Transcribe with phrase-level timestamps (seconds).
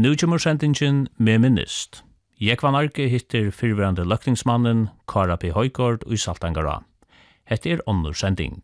[0.00, 1.98] Nu kommer sendingen med minnist.
[2.40, 5.50] Jekvan Arke hittir fyrverande løkningsmannen Kara P.
[5.52, 6.78] Høygård i Saltangara.
[7.44, 8.62] Hette er ånder sending.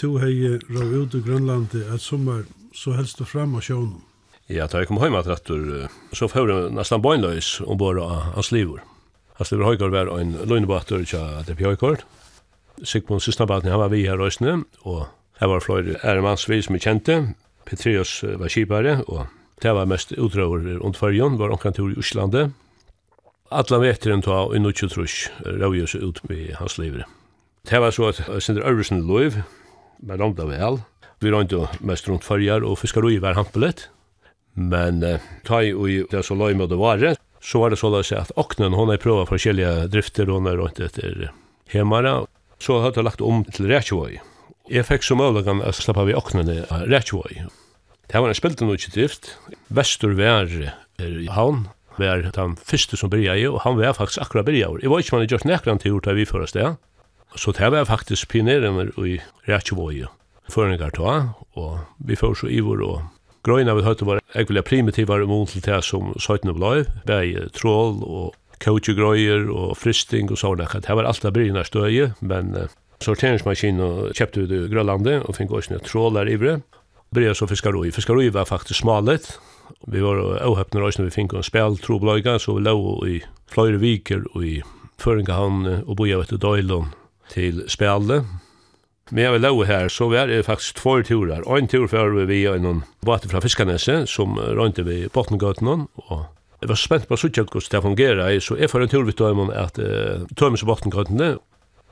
[0.00, 3.98] to hei råd ut i Grønlandet et sommar, så helst du frem av sjånen.
[4.50, 5.66] Ja, da jeg kom hjemme til etter,
[6.16, 8.80] så får jeg nesten bøgnløys ombord av Aslivor.
[9.40, 12.06] Aslivor Høygaard var en løgnebater til DP Høygaard.
[12.82, 15.04] Sigmund Sistnabaten, han var vi her røysene, og
[15.40, 17.20] her var flere æremannsvis som vi kjente.
[17.68, 19.28] Petrius var kipare, og
[19.62, 22.56] det var mest utrøver rundt førjen, var omkring tur i Oslandet.
[23.52, 27.04] Alla veteren ta og innutjutrush røyes ut med hans livet.
[27.68, 29.42] Det var så at Sindre Ørvesen lov,
[30.02, 30.80] men rongda vel.
[31.20, 33.88] Vi rongda mest rundt fyrjar og fiskarui var hampelet,
[34.54, 37.90] men uh, ta i ui det så loj med det vare, så var det så
[37.92, 41.30] løy at oknen hon har prøva forskjellige drifter, hon har rundt etter
[41.72, 42.26] hemmara.
[42.60, 44.18] så hadde jeg lagt om til Rækjevøy.
[44.68, 47.46] Jeg fikk så møvlagan å slappa vi oknen i Rækjevøy.
[48.10, 49.36] Det var en spilte noe ikke drift.
[49.70, 54.48] Vestur var i havn, var den første som byrja i, og han var faktisk akkurat
[54.48, 54.82] byrja i.
[54.84, 56.68] Jeg var ikke man i just nekran til gjort av vi først det,
[57.36, 60.08] Så det var faktisk pionerende i Rækjevåje.
[60.50, 63.02] Føringar ta, og vi får så ivor og
[63.46, 68.34] grøyna vi høyte var ekvillig primitivar imot til det som søytene blei, bei trål og
[68.60, 70.66] coachgrøyer og fristing og sånne.
[70.74, 72.66] Det var alt av bryna støye, men uh,
[73.00, 76.58] sorteringsmaskinen kjøpte vi til Grønlandet og fikk også en trål der ivre.
[77.14, 77.90] Bryr så fiskaroi.
[77.94, 79.32] Fiskaroi var faktisk smalet.
[79.88, 82.76] Vi var åhøpner også når vi fikk en spel trobløyga, så vi lå
[83.08, 83.18] i
[83.50, 84.60] fløyre viker og i
[85.00, 86.90] Føringahavn og boja vet du Døylund
[87.30, 88.26] til spjallet.
[89.10, 91.46] Men jeg vil lave her, så var det faktisk två turer.
[91.56, 96.26] En tur før vi var en båt fra Fiskanese, som rønte vi Botnegøten, og
[96.60, 99.48] jeg var spent på suttje hvordan det fungerer, så jeg får en tur vidt om
[99.50, 101.38] at uh, tømmes Botnegøtene,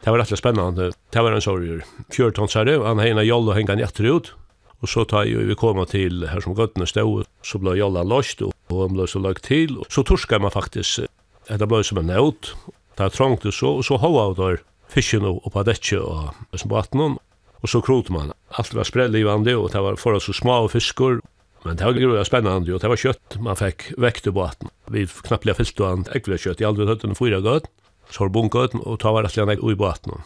[0.05, 0.93] det var rettelig spennende.
[1.11, 1.81] Det var en sorger.
[2.15, 4.35] Fjørtonsare, han heina joll og hengen etter ut.
[4.79, 8.43] og så tar jo vi koma til her som gøttene stod, så ble jolla lost,
[8.43, 11.09] og han ble så lagt til, og så torskar man faktisk,
[11.49, 12.53] det ble som en nødt,
[12.95, 14.61] det er trångt og så, og så hova av der,
[14.93, 17.19] fisken og på detje og som baten
[17.59, 18.33] og så krot man.
[18.59, 21.21] Alt var sprellivande og det var for så små fiskor
[21.65, 24.71] Men det var grunnig spennande, og det var kjøtt man fikk vekt på båten.
[24.95, 27.67] Vi knapplega fyllte han ekvile kjøtt i aldri høtten fyra gøtt,
[28.15, 30.23] sorbunkøtten, og ta var rettelig han i båten.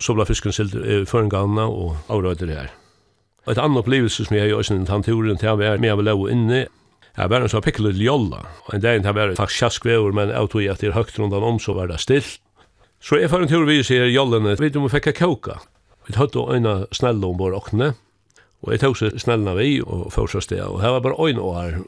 [0.00, 2.72] Så ble fisken silt i føringganna og avrøyde det her.
[3.46, 6.68] Et annet opplevelse som jeg gjør sin tanturen til å være med å leve inne,
[7.12, 10.48] Jeg var en sånn pikkelig ljolla, og en dag var det faktisk kjaskvever, men jeg
[10.48, 12.40] tog at det er høyt rundt om, så var det stilt,
[13.02, 15.56] Så jeg får en tur vi ser jollene, vi må fikk kåka.
[16.06, 17.88] Vi tatt og øyne snelle om vår åkne,
[18.62, 21.56] og jeg tog seg snellene vi og først sted, og her var bare øyne og
[21.58, 21.80] her.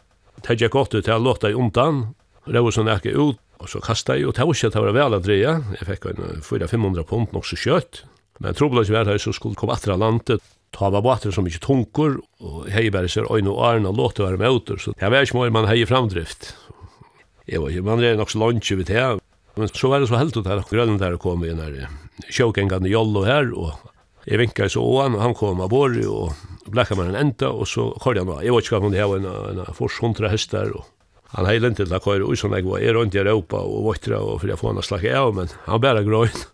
[0.42, 2.08] Det gikk godt ut, til å låta i omtann,
[2.50, 5.16] Rausen ekki ut, og så kastet jeg, og det var ikke at det var vel
[5.16, 5.52] å dreie.
[5.78, 8.02] jeg fikk en 400-500 pund nok så kjøtt,
[8.42, 10.42] men trobladis var her så skulle komme etter landet,
[10.74, 14.42] ta var båter som ikke tunker, og hei bare ser øyne og arna låte være
[14.42, 16.52] med ut, så jeg var ikke mer man hei framdrift.
[17.46, 19.22] Jeg var ikke, man er nok så lunsje vidt her,
[19.56, 21.90] Men så var det så helt ut her, grønnen der kom inn her,
[22.32, 23.74] sjåkengene jollo her, og
[24.26, 27.68] jeg vinket så åan, og han kom av bord, og blekket meg en enda, og
[27.70, 28.40] så kjørte han da.
[28.42, 30.90] Jeg var ikke om det her, en, en fors hundra hester, og
[31.34, 33.88] han heilte heilig til å kjører, og sånn jeg var, jeg rundt i Europa, og
[33.88, 36.44] våttra, og for jeg får han å slakke av, men han bæra grøn.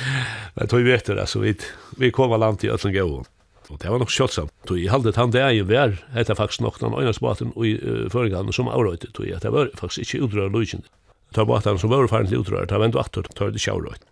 [0.56, 1.56] men tog vi vet det, så vi,
[2.00, 3.28] vi kom av land til Øtlengøven.
[3.70, 4.50] Og det var nok sjålsamt.
[4.66, 8.06] Tog jeg haldet han det er jo vær, etter faktisk nok den øynesbaten i uh,
[8.10, 10.90] føringen som avrøyte, tog jeg, det var faktisk ikke utdrag løsende
[11.34, 14.02] ta båtarna som var farin til utrör, ta vendu attur, ta det sjárøyt.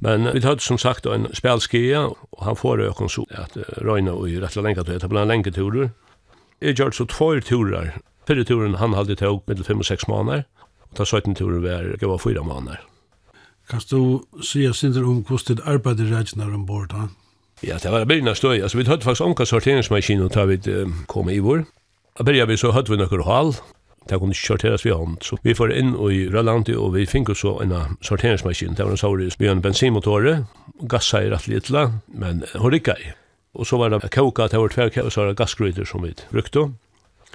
[0.00, 4.28] Men vi hadde som sagt en spelskia, og han får økon så at røyna og
[4.30, 5.90] i rettla lenga turer, det ble en lenge turer.
[6.62, 7.96] Jeg gjør så två turer.
[8.28, 10.44] Fyrre turen han halde tog mittel fem og seks månader,
[10.90, 12.78] og ta 17 turer hver gav fyra månader.
[13.68, 17.10] Kan du si sindar om hvordan arbeid i reisnar ombord, han?
[17.62, 18.62] Ja, det var byrna støy.
[18.62, 20.60] Altså, vi hadde faktisk omkast sorteringsmaskinen da vi
[21.10, 21.66] kom i vår.
[22.18, 23.52] Da byrja vi så hadde vi nokkur hal,
[24.08, 25.20] det kunne ikke sorteres vi hånd.
[25.24, 27.74] Så vi får inn i Rødlandi, og vi finner så en
[28.04, 28.74] sorteringsmaskin.
[28.76, 30.42] Det var en sauris vi en bensinmotore,
[30.88, 31.70] gassa i rett litt,
[32.08, 33.12] men hun rikka i.
[33.58, 36.14] Og så var det kåka, det var tverk, og så var det gassgryter som vi
[36.32, 36.68] brukte.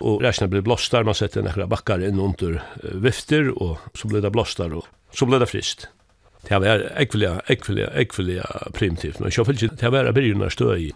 [0.01, 4.33] Og reisene ble blåstar, man sette nekra bakkar inn under vifter, og så ble det
[4.33, 5.87] blåstar, og så ble det frist.
[6.43, 10.91] Det var ekvelia, ekvelia, ekvelia primitivt, men jeg fyllt det var byrjunar støy i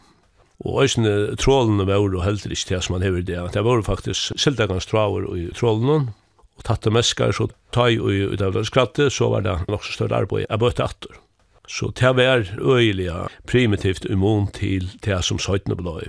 [0.65, 3.41] Og æsne trålene var jo heller ikke det som man hever det.
[3.53, 6.13] Det var faktisk sildagans traver i trålene,
[6.57, 10.23] og tatt det meskar, så tai ut av skratte, så var det nok så større
[10.23, 11.19] arbeid jeg bøtte atter.
[11.67, 13.11] Så det var øyelig
[13.45, 16.07] primitivt immun til det som søytene blei.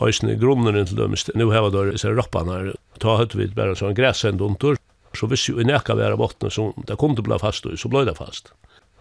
[0.00, 4.44] Æsne grunneren til dømest, nu heva der disse rappanar, ta høyt vi bare sånn græsend
[4.44, 4.78] under,
[5.16, 7.90] så hvis jo i nekka være bottene som det kom til å bli fast, så
[7.90, 8.52] blei det fast.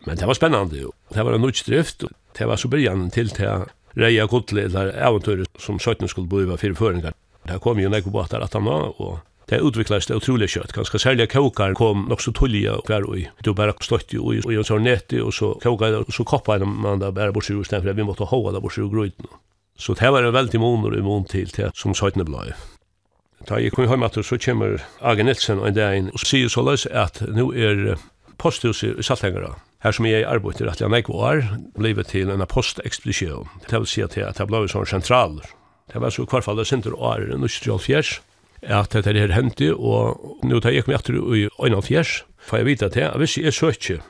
[0.08, 0.94] Men det var spennande jo.
[1.14, 2.08] Det var en utstrift,
[2.40, 3.52] det var så byrjan til det
[3.98, 7.16] reia kottle eller eventyr som søtten skulle bo i fire føringar.
[7.48, 9.20] Det kom jo nekko båtar at han var, og
[9.50, 10.74] det utviklades det utrolig kjøtt.
[10.76, 13.26] Ganske særlig kåkar kom nok så tullige hver ui.
[13.44, 17.02] Du bare støtt jo i en sånn neti, og så kåkar, og så koppa man
[17.02, 19.32] da bare bort sju, for vi måtte hoa da bort sju grøyden.
[19.80, 22.52] Så det var en veldig monor i måned til til som søttene blei.
[23.48, 26.62] Da jeg kom i etter, så kommer Agen Nilsen en dag inn og sier så
[26.62, 27.96] løs at nå er
[28.38, 31.46] posthuset i Saltengara Her som jeg arbeider at jeg nekva år,
[31.78, 33.48] ble til en postekspedisjon.
[33.70, 35.48] Det vil si at det ble sånn sentraler.
[35.90, 38.20] Det var så i hvert fall det sinter året, nå Fjers,
[38.62, 42.68] at dette her hendte, og nå tar jeg meg etter i øynene fjers, for jeg
[42.68, 44.02] vet at jeg, hvis jeg søker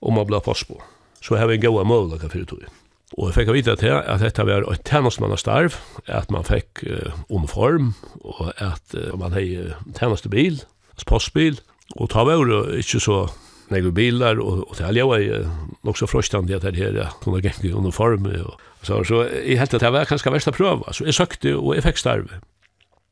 [0.00, 0.80] om å bli apostel,
[1.20, 2.70] så har vi en god mulighet for det.
[3.18, 5.76] Og jeg fikk vite til at dette var et tjenestmannastarv,
[6.06, 10.62] at man fikk uh, omform, og at uh, man hei tjenestebil,
[11.08, 11.58] postbil,
[11.96, 13.24] og ta var jo ikke så
[13.70, 15.48] några bilar och och det jag var
[15.82, 19.90] också frustande att det här kunde gå i uniform och så så i helt det
[19.90, 22.28] var kanske värsta pröva så jag sökte och jag fick starve.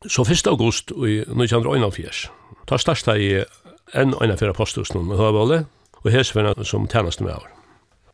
[0.09, 0.47] Så 1.
[0.47, 2.11] august i 1941.
[2.67, 3.45] Ta starta i
[3.93, 7.49] en en affär postus med hörbolle och häsvarna som tjänast med år.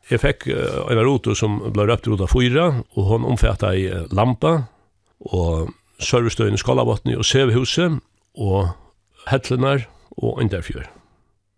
[0.08, 0.46] Jag fick
[0.90, 4.64] en rotor som blev uppdragen rota fyra och hon omfattade i lampa
[5.18, 5.68] och
[5.98, 8.00] servicestøyen i Skalavatni og Sevhuset
[8.34, 8.68] og
[9.30, 9.86] Hettlenar
[10.16, 10.93] og Inderfjør.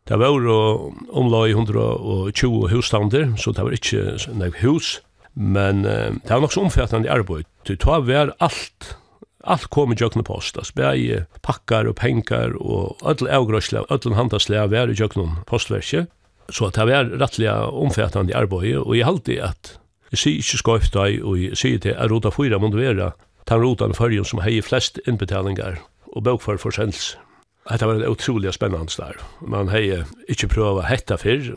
[0.06, 5.00] Det var jo omlag i 120 husstander, så det var ikke nek hus,
[5.35, 7.49] men uh, det var nok så omfattende arbeid.
[7.67, 8.93] Det var vær alt,
[9.43, 14.69] alt kom i jøkne post, altså bæg pakkar og penkar og ödel avgrøsla, ödel handasla
[14.70, 16.06] var i jøkne postverket,
[16.55, 19.75] så det var rettelig omfattende arbeid, og jeg halte at
[20.14, 23.11] jeg sier ikke skoift deg, og jeg sier til at rota 4 må du være
[23.50, 25.81] den rotan fyrir som hei flest innbetalingar
[26.14, 27.19] og bøkfar forsendelser.
[27.68, 29.16] Det var en otroligt spännande där.
[29.40, 31.56] Man hade inte å hetta før.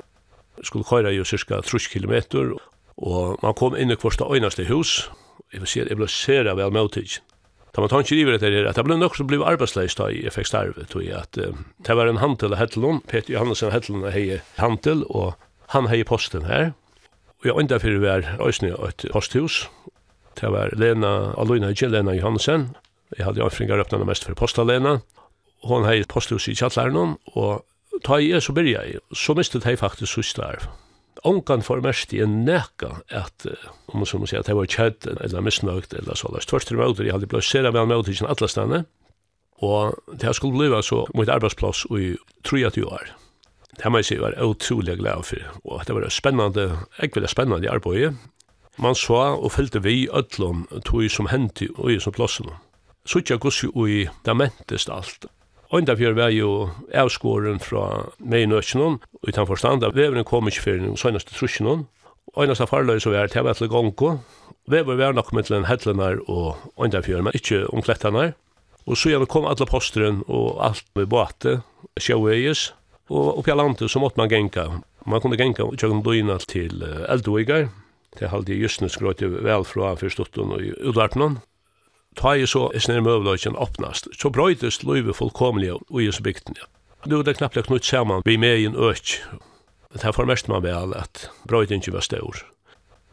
[0.63, 2.53] Skulle köra ju cirka 30 kilometer
[2.95, 5.09] och man kom inn i första øyneste hus.
[5.51, 7.21] Jag vill se, jag blev sera väl motig.
[7.75, 10.07] Da man tar ikke river etter her, at det ble nok som ble arbeidsleis da
[10.09, 11.53] jeg fikk starve, at uh,
[11.85, 13.03] det var en hantel av Hettelund.
[13.07, 15.35] Peter Johansen Hettelon hei hantel, og
[15.75, 16.71] han hei posten her,
[17.39, 19.67] og jeg enda fyrir var òsne et posthus,
[20.41, 22.71] det var Lena, Aloina ikke, Lena Johansen,
[23.17, 24.99] jeg hadde anfringar öppnana mest for postalena,
[25.67, 27.65] hon hei posthus i kjallaren og
[28.05, 30.67] ta i så byrja i, så mistet hei faktisk sust arv.
[31.27, 33.45] Ongan for mest i en neka at,
[33.91, 36.71] om man så må si, at hei var kjedd eller misnøgt eller så, eller tvørst
[36.71, 38.83] til møter, jeg hadde blei sera vel møter i alle stedene,
[39.59, 42.13] og det her skulle bliva så mot arbeidsplass i
[42.47, 43.09] 23 år.
[43.79, 46.69] Det må jeg si var utrolig glad for, og det var spennende,
[47.01, 48.15] jeg ville spennende arbeid.
[48.79, 52.47] Man så og fylte vi ødlom tog som hendte og i som plassen.
[53.05, 53.85] Så ikke jeg gos jo
[54.25, 55.27] det mentest alt.
[55.69, 61.35] Øyndafjør var jo avskåren fra Meinøkjennom, utan forstand av veveren kom ikke fyrir den søgnaste
[61.35, 61.83] trusjenom.
[62.33, 64.17] Øyndaste farløy så var til til gongko.
[64.67, 68.33] Vever var nok med til en hettlenar og Øyndafjør, men ikke omklettanar.
[68.87, 71.61] Og så gjerne kom alle posteren og alt med båte,
[71.99, 72.73] sjøveies,
[73.09, 74.65] og oppi landet så måtte man genka.
[75.05, 77.69] Man kunne genka og tjøkken døgna til Eldvigar,
[78.17, 80.73] til halde i Jysnes grøyte vel fra fyrstotten og i
[82.19, 86.57] ta i så er snir møvløgjen åpnast, så brøydes løyve fullkomlig ui i bygden.
[87.07, 89.19] Nu er det knappt knutt saman vi med i en øk.
[89.93, 92.43] Det her formest man vel at brøyden ikke var stor.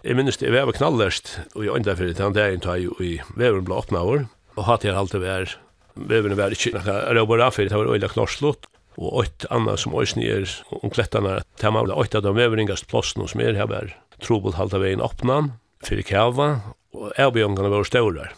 [0.02, 3.12] Jeg minnes det, jeg var knallest og jeg enda fyrir den dagen ta i i
[3.34, 5.54] veveren blå åpna år, og hatt jeg alltid vær,
[5.94, 8.66] veveren var ikke nekka af fyrir, det var øyla knorslott,
[8.98, 13.28] og ått anna som òsni er om klettana, det var ått av de veveringast plåsene
[13.28, 15.52] som er her var trobult halda vegin åpnan,
[15.84, 16.48] fyrir kjava,
[16.96, 18.32] og avbjørnene var staurar.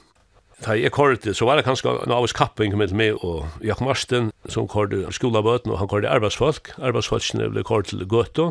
[0.65, 4.33] Da jeg kortet, så var det kanskje en avvis kapping med meg og Jakob Marsten,
[4.51, 6.73] som kortet skolabøten, og han kortet arbeidsfolk.
[6.83, 8.49] Arbeidsfolkene ble kortet til Gøto,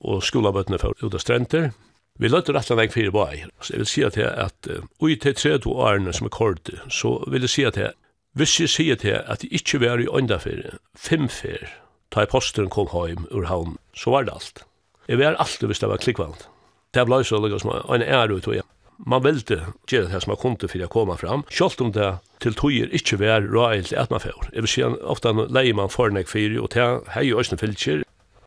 [0.00, 1.72] og skolabøtene for ut av strenter.
[2.18, 3.42] Vi løtte rett og slett fire bøy.
[3.62, 4.70] Så jeg vil si at jeg at
[5.02, 7.94] ui til tre to årene som er kortet, så vil jeg si at jeg,
[8.38, 11.66] hvis jeg sier til at jeg ikke var i åndafer, femfer,
[12.14, 14.64] da jeg posteren kom hjem ur havn, så var det alt.
[15.08, 16.48] Jeg var alltid hvis det var klikkvalgt.
[16.94, 18.66] Det ble så lukket som en ære ut og jeg
[19.06, 22.08] man velte gjøre det som man kunne for å komme fram, selv om det
[22.42, 24.50] til tøyer ikke var råilt at man får.
[24.52, 27.62] Jeg vil si ofte leier man for fornek for, og det er jo også en
[27.62, 28.02] filter.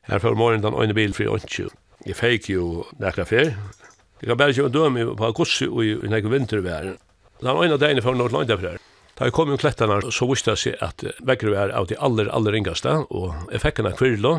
[0.09, 1.69] Her får morgenen den øyne bil for ønske.
[2.05, 3.53] Jeg fikk jo nekra fyr.
[4.21, 6.95] Jeg kan bare ikke døme på gosse og i nekra vintervær.
[7.41, 8.79] Den øyne degene for noe langt for.
[9.17, 12.29] Da jeg kom i klettene, så visste jeg seg at vekker var av de aller,
[12.33, 14.31] aller ringeste, og jeg fikk en kvirlo,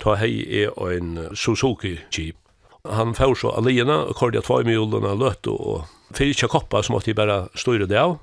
[0.00, 2.41] ta hei er en Suzuki-jeep
[2.88, 5.86] han får så alene, og kordet två i mjolene løtt, og
[6.16, 8.16] fyrir ikke koppa, så måtte jeg bare styre det av,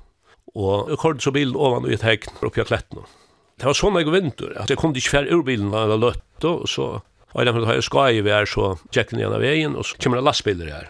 [0.54, 3.06] og jeg kordet så bilen ovan og i et hegn oppi av klettene.
[3.60, 6.68] Det var sånn jeg vinter, at jeg kom ikke fjær ur bilen av løtt, og
[6.68, 6.98] så
[7.30, 10.18] Og jeg har skai i vær, så tjekk den igjen av veien, og så kommer
[10.18, 10.88] det lastbiler her.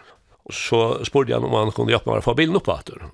[0.48, 3.10] Og så spurte jeg om han kunne hjelpe meg å få bilen opp etter.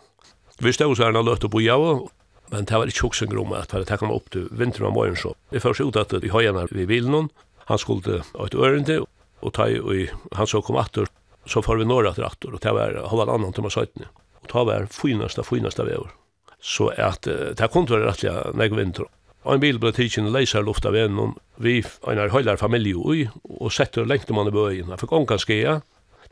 [0.63, 2.07] Vi stod så her han løtt og bo av,
[2.53, 5.19] men det var ikke hoksen grom at jeg takk meg opp til vinteren av morgen
[5.19, 5.35] så.
[5.51, 7.29] Vi først ut at vi har igjen her ved bilen,
[7.67, 9.01] han skulle ha et ørende,
[9.45, 11.11] Og ta i, han så kom attor,
[11.47, 14.09] så får vi norra til attor, og det var halvan annan til Masøytene.
[14.43, 16.15] Og ta var finaste, finaste vever.
[16.63, 19.11] Så at, det kom til å være rettelig nek vinter.
[19.47, 21.79] Og en bil ble tidsin leiser luft av en, vi
[22.11, 24.91] en er høyler familie ui, og setter lengte man i bøyen.
[24.91, 25.77] Han fikk ångan skia,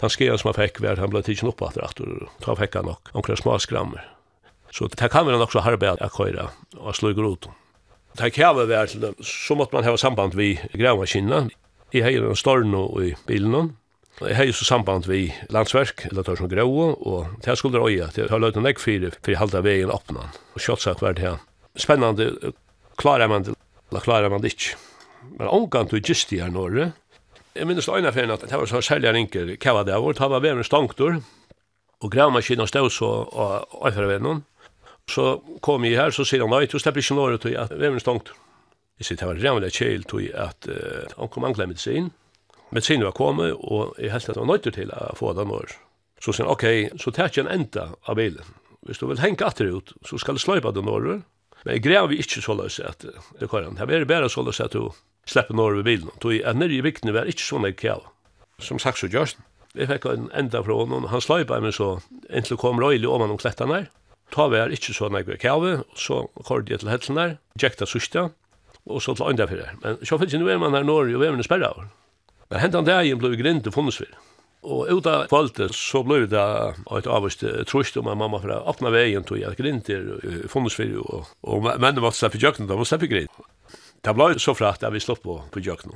[0.00, 2.90] den skia som han fikk var, han ble tidsin opp attor, attor, ta fikk han
[2.90, 4.02] nok, omkring små skrammer.
[4.74, 6.48] Så det kan være nok så arbeid at køyre
[6.80, 7.54] og slå i groten.
[8.18, 11.52] Det kan være, så måtte man ha samband vi gravmaskinen,
[11.94, 12.72] Jeg har en storn
[13.04, 13.76] i bilen.
[14.18, 18.26] Jeg har så samband vi landsverk, eller tar som grå, og det skulle røya, det
[18.30, 20.26] har løyt en ekk fire, for jeg halte veien oppna.
[20.54, 21.38] Og kjøttsak var det her.
[21.78, 22.50] Spennende,
[22.98, 23.54] klarer man det,
[23.90, 24.74] eller klarer man det ikke.
[25.38, 26.90] Men omgang til gist i her norre,
[27.54, 30.42] jeg minnes øyne ferien at det var så særlig rinker kava det var, det var
[30.42, 31.20] vevren stangtur,
[32.02, 34.42] og gravmaskinen stod så og av veien.
[35.06, 38.02] Så kom jeg her, så sier han, nei, du slipper ikke norre til at vevren
[38.02, 38.34] stangtur.
[39.00, 42.12] Jeg sier, det var rævlig kjel til at uh, han kom anklare medisin.
[42.74, 45.74] Medisin var kommet, og jeg helst at han var nøytter til å få dem år.
[46.22, 48.54] Så sier han, ok, så tar jeg en enda av bilen.
[48.84, 51.24] Hvis du vil henge atter ut, så skal du sløypa den år.
[51.64, 53.78] Men jeg greier vi ikke så løs at det kan han.
[53.80, 54.92] det er bare så løs at du
[55.26, 56.10] slipper når ved bilen.
[56.20, 58.04] Tog at nere i vikten var ikke sånn jeg kjell.
[58.60, 59.40] Som sagt så gjørst.
[59.74, 61.08] Jeg fikk en enda fra honom.
[61.10, 61.96] Han sløypa meg så
[62.30, 63.88] inntil kom røylig om han om klettene her.
[64.34, 67.36] Ta var ikke sånn jeg kjell, og så kjell jeg til hetsene her.
[67.58, 68.28] Gjekta sørste
[68.86, 69.74] og så til andre fyrir.
[69.82, 71.84] Men så finnes nu er man her når, og vi er man sperra av.
[72.50, 74.16] Men hentan dagen ble grint og funnes fyrir.
[74.64, 76.42] Og ut av kvalitet så ble det
[76.96, 80.06] et avvist trusht om at mamma fra åpna veien tog at grint er
[80.48, 83.42] funnes fyrir, og, og mennene måtte slippe jøkken, da måtte slippe grint.
[84.04, 85.92] Det ble så frakt at vi slopp på, på jøkken.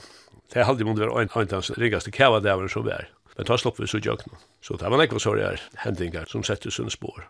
[0.52, 3.09] Det hadde måtte være en av hans ringaste kava dævaren som vi er.
[3.37, 4.37] Men da slopp vi så jøkken.
[4.64, 7.28] Så det var nekva sorg hendinger som setter sunn spår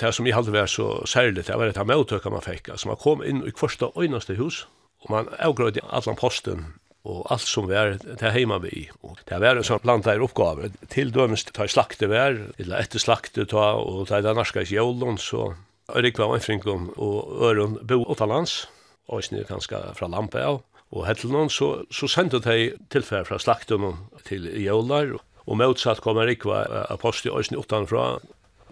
[0.00, 3.00] det som jeg hadde vært så særlig, det var et avmøtøk man fikk, altså man
[3.00, 4.66] kom inn i første øyneste hus,
[5.04, 6.64] og man avgrøyde allan posten,
[7.04, 8.86] og alt som var til heima vi.
[9.02, 10.70] Og det var en sånn blant der oppgave.
[10.92, 15.18] Til dømes ta slakte vær, eller etter slakte ta, og ta i den norska jævlen,
[15.18, 15.52] så
[15.92, 18.68] Ørik var vannfrinklom, og Øron bo åttalands,
[19.10, 20.62] og snitt ganske fra lampe av.
[20.92, 26.46] Og hettelnån så, så sendte de tilfær fra slakten til jævlar, og motsatt kom Erik
[26.46, 28.20] var apostel i snitt utanfra,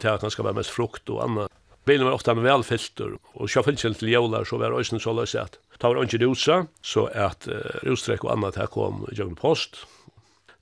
[0.00, 1.52] til at han skal være mest frukt og annet.
[1.88, 5.56] Bilen var ofte en velfilter, og sjåfilsen til jævlar så var det så løs at
[5.80, 9.86] ta var ikke rusa, så at uh, rustrekk og annet her kom i jøgn post.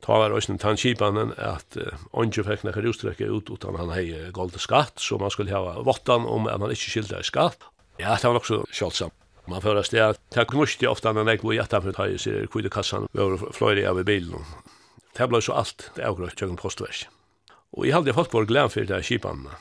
[0.07, 4.55] Ta var øyne tannkipanen at uh, ikke fikk noen rustrekk ut utan han hei gold
[4.63, 7.67] skatt, så man skulle hava vottan om at man ikke skilde skatt.
[7.99, 9.15] Ja, det var også sjålsamt.
[9.49, 12.07] Man fører sted at det knuste ofte når jeg var i etter for å ta
[12.07, 14.45] i sier kvidekassan, vi var fløyre av i bilen.
[15.17, 17.09] Det ble så alt, det er avgrøtt, jøgn postverk.
[17.77, 19.57] Og jeg halte folk var glad for det her kipanene.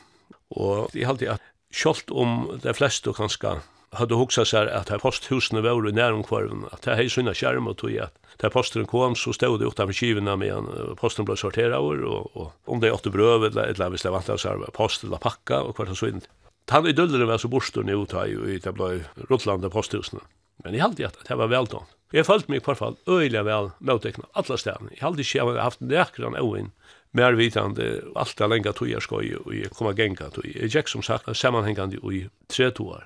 [0.55, 3.57] Og jeg halte at kjolt om de fleste kanskje
[3.95, 7.77] hadde hoksa seg at her posthusene var i nærumkvarven, at her hei sunna skjerm og
[7.79, 11.77] tog at der posteren kom, så stod det utenfor kivene med en posten ble sorteret
[11.77, 14.65] over, og, og om det er åtte brøv, eller eller hvis det vant av seg
[14.75, 16.21] post eller pakka, og hvert sånn.
[16.69, 20.21] Han i døllere var så borstående utøy, i det ble ruttlandet posthusene.
[20.65, 21.87] Men jeg halte at det var veltånd.
[22.15, 24.93] Jeg følte meg i hvert fall øyelig vel møttekna alle stedene.
[24.93, 26.69] Jeg halte ikke jeg hadde haft nekran øyn
[27.17, 31.03] mer vitande allt det länga tog jag skoj och jag kommer gänga tog jag som
[31.03, 33.03] sagt sammanhängande i tre år.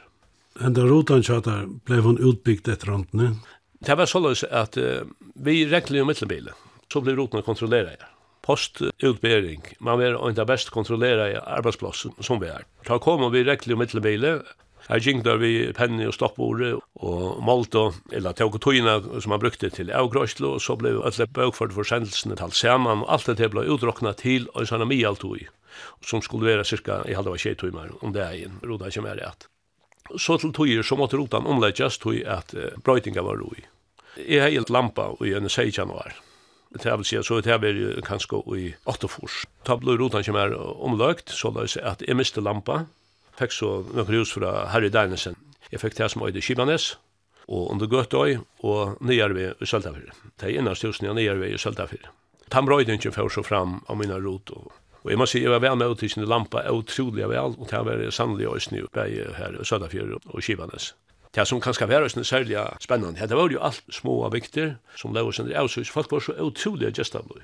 [0.60, 3.10] Enda rotan chatar blev hon utbyggd ett runt.
[3.80, 5.01] Det var således att uh,
[5.36, 6.53] vi rekli ju mittelbilen.
[6.94, 7.98] Så blev rotan kontrollerad.
[8.41, 9.62] Postutbering.
[9.80, 12.63] Man var inte bäst kontrollera i arbetsplatsen som vi är.
[12.86, 14.41] Ta kom vi rekli ju mittelbilen
[14.91, 19.69] Jeg gikk der vi penne og stoppordet og målte, eller tog tøyene som man brukte
[19.71, 23.63] til avgrøslo, og så ble alle bøkford for sendelsene talt sammen, og alt dette ble
[23.71, 25.48] utrokna til og sånn mialtøy,
[26.03, 29.05] som skulle være cirka, jeg hadde vært tjej tøymer om det er en, roda ikke
[29.07, 29.48] mer rett.
[30.19, 33.63] Så til tøyer så måtte rotan omlegges tøy at uh, brøytinga var roi.
[34.19, 36.17] Jeg har helt lampa i en 6 januar.
[36.75, 39.45] Det vil vel sier, så det her kanskje i 8 fors.
[39.67, 42.86] Da ble rotan ikke mer omløgt, så løs at jeg miste lampa,
[43.39, 45.38] fikk så noen hus fra Harry Dinesen.
[45.71, 46.97] Jeg fikk det som øyde Kibanes,
[47.47, 50.11] og under Gøtøy, og Nyarve i Søltafyr.
[50.39, 52.11] Det er innast husen i vi i Søltafyr.
[52.51, 54.71] Tambrøydingen får så fram av mina rot, og
[55.01, 57.73] Og jeg må si, jeg var vel med ut i Lampa, utrolig vel, og det
[57.73, 60.93] har vært sannelig også nye bare her i Søltafyr og Kivanes.
[61.33, 64.75] Det som kan skal være også særlig spennende, det var jo alt små og viktig,
[64.95, 67.41] som lå under avsøys, folk var så utrolig gestablig.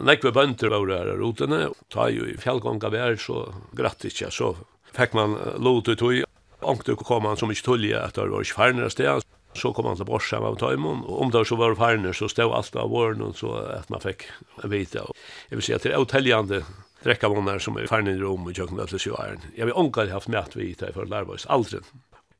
[0.00, 4.54] Nekve bønder var her av rotene, ta jo i fjallgånga vær, så gratt ikke, så
[4.94, 6.12] fikk man lot ut och
[6.60, 9.22] ångte kom han som inte tullige att det var ikke færnere sted.
[9.54, 11.04] Så kom han til Borsa av Tøymon.
[11.04, 14.00] Och om det så var færnere, så stod allt av våren och så att man
[14.00, 14.26] fick
[14.64, 15.04] vita.
[15.50, 16.64] Jeg vil si att det är drekka
[17.02, 19.40] drekkamånar som är färre i Rom och tjökna till Sjöaren.
[19.56, 21.46] Jag vill ångka haft mät vita för Larvås.
[21.46, 21.82] Aldrig.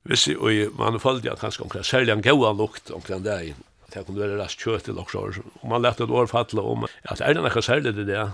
[0.02, 3.54] Visst, och man följde jag kanske omkring en goa lukt omkring där
[3.94, 5.30] det kunde vara rast kjøtt eller så.
[5.62, 8.32] Og man lette et år fatle om at er det noe særlig det der,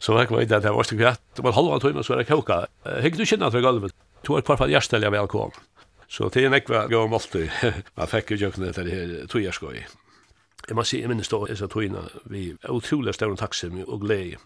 [0.00, 1.22] Så jeg vet at det var stikk rett.
[1.36, 2.62] Det var halva tøyma, så er det kjauka.
[3.04, 3.92] Hygg du kjennet fra gulvet.
[4.24, 5.66] To er kvarfall hjertelig av velkommen.
[6.10, 7.36] Så det er nekva gav om alt.
[7.96, 9.82] Man fikk jo jøkne etter det her tøyerskøy.
[10.68, 14.00] Jeg må si, jeg minnes da, jeg sa tøyna, vi er utrolig større taksim og
[14.06, 14.40] glede.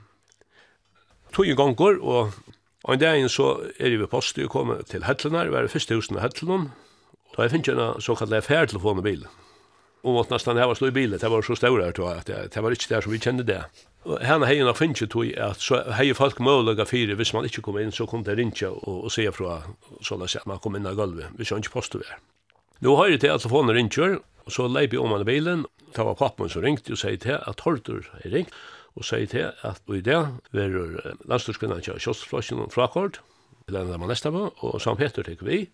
[1.35, 2.35] Tøyen gonger, og
[2.91, 5.95] en dag så er vi på og jeg kom til Hedlenar, vi er i første
[5.95, 6.71] husen i Hedlenar,
[7.35, 9.44] Da jeg finner en såkalt færtelefon i bilen
[10.05, 12.53] og måtte nesten hava var slå i bilen det var så større tror jag att
[12.53, 13.65] det var inte där som vi kände det
[14.05, 17.33] Og henne heien har finnet finns ju tog att så har folk möjliga fyra hvis
[17.33, 19.63] man inte kommer in så kunde det inte och og se fra
[20.03, 22.19] så där att man kommer in i golvet vi kör inte post över
[22.79, 25.65] nu har jeg till att få ringer, og och så jeg om man bilen
[25.97, 28.51] Det var pappen som ringte och sier till att Hortur er ringt
[28.97, 33.21] och til till att i det verur landstorskunnan til kjostflasken og frakord
[33.67, 35.71] til den där man nästa på och som Peter tycker vi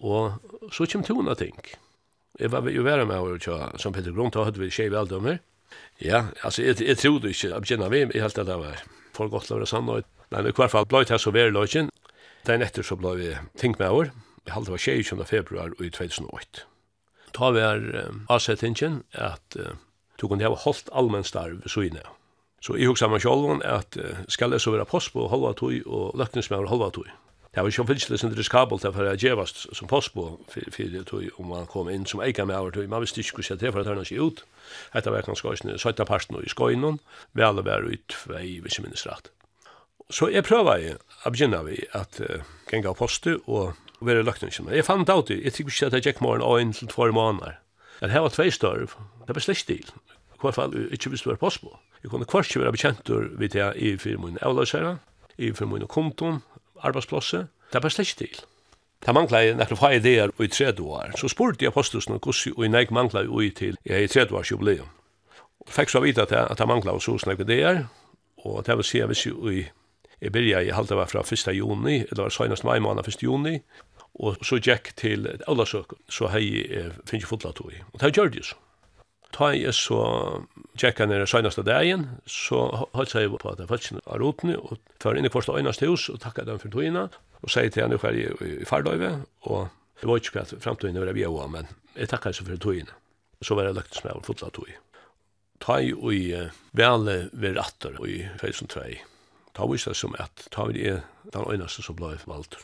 [0.00, 0.32] och
[0.72, 1.54] så kommer tona ting
[2.40, 5.42] Jeg var jo være med å tja, som Peter Grund, da hadde vi tjei veldømmer.
[6.00, 8.80] Ja, altså, jeg, jeg trodde ikke, jeg begynner vi, jeg helt at det var
[9.16, 10.08] for godt løyre sannhøyt.
[10.30, 11.90] Nei, men i hvert fall ble det så veri løyken.
[12.48, 13.30] Den etter så ble vi
[13.60, 14.12] tenkt med over.
[14.46, 15.26] Jeg halte var 22.
[15.28, 16.64] februar i 2008.
[17.36, 17.66] Da vi
[18.00, 19.74] um, avsettingen at uh,
[20.18, 22.02] tog hun hava holdt allmenn starv så inne.
[22.64, 25.76] Så jeg hugsa meg sjolvun at uh, skal jeg så være post på halva tog
[25.84, 27.10] og løkningsmæver halva tog.
[27.50, 31.48] Det var ikke fylselig sin riskabelt for å gjevast som postbo for det tog om
[31.50, 32.86] man kom inn som eika med over tog.
[32.86, 34.44] Man visste ikke hvordan det for å hørna seg ut.
[34.94, 37.00] Etter var kanskje også søtta parten i skoinen,
[37.34, 39.32] vel og vær ut vei, hvis jeg minnes rett.
[40.10, 44.70] Så jeg prøver jeg å begynne vi at uh, genga poste og være løkningsen.
[44.70, 47.10] Jeg fann det alltid, jeg tykker ikke at jeg gikk morgen og inn til två
[47.14, 47.58] måneder.
[48.00, 48.94] Men her var tvei størv,
[49.26, 49.90] det var slett stil.
[50.38, 51.74] I hvert fall ikke hvis du var postbo.
[52.02, 54.96] Jeg kunne kvart ikke være bekjentur vidt jeg i firmoen avløsere,
[55.36, 56.40] i firmoen konton,
[56.82, 58.40] arbeidsplosset, det er bare slett til.
[59.00, 61.14] Det mangla jeg nekker fa ideer i 30 år.
[61.16, 64.88] Så spurte jeg apostelsen og hvordan jeg jeg mangla jeg til i 30 års jubileum.
[65.60, 67.84] Og fikk så vite at jeg, at jeg mangla og så snakke ideer,
[68.44, 69.70] og det vil si at hvis jeg,
[70.20, 71.54] jeg begynte i halda var fra 1.
[71.56, 73.22] juni, eller var søgnast mai måned 1.
[73.22, 73.60] juni,
[74.14, 77.74] og så gikk til Aulasøk, så hei jeg finnes jeg fotlat ui.
[77.92, 78.56] Og det gjør det jo så.
[79.30, 80.00] Ta jeg så
[80.80, 82.64] tjekka nere søgnaste dagen, så
[82.96, 85.84] holdt seg på at jeg falt sin av rotene, og tar inn i kvarsta øynast
[85.86, 87.06] hus, og takka dem for togina,
[87.40, 89.12] og sier til henne hver i fardøyve,
[89.46, 89.68] og
[90.00, 92.96] det var ikke hva framtøyene var jeg vi av, men jeg takka seg for togina.
[93.40, 94.72] Så var jeg lagt som jeg var fotla tog.
[95.60, 98.98] Ta jeg og vele ved rattar og i 2002.
[99.56, 101.00] Ta vis det som at ta vi det
[101.34, 102.58] den øynaste som ble valgt.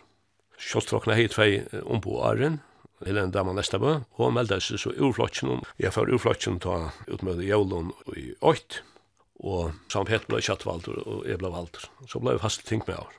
[0.57, 1.51] Kjolstrokna hei tvei
[1.85, 2.61] ombo åren,
[3.05, 5.63] Helene Dama Nestabø, og meldde seg så urflotjen.
[5.83, 8.81] Jeg får urflotjen ta utmøte jævlen i 8,
[9.45, 11.85] og Sam Peter ble kjattvalgt, og jeg ble valgt.
[12.09, 13.13] Så ble jeg fast ting med år.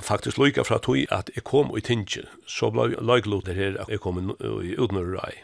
[0.00, 3.92] Faktisk lykka fra tog at jeg kom i tinget, så ble jeg lagloter her at
[3.92, 5.42] jeg kom i utenrøy.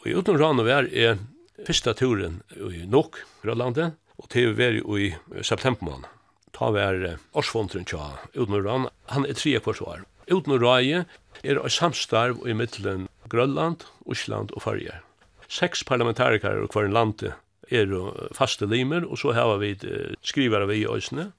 [0.00, 1.18] Og i utenrøy var jeg
[1.66, 6.08] første turen i Nok, Grønlandet, og til vi var i september måned.
[6.56, 6.96] Ta var
[7.32, 11.04] årsfondren tja Rai, han er tre kvart år uten røye
[11.42, 15.02] er et samstarv i middelen Grønland, Osland og Farger.
[15.50, 17.34] Seks parlamentarikere og hver lande
[17.70, 17.90] er
[18.34, 19.76] faste limer, og så har vi
[20.22, 21.30] skrivere vi i Øysene,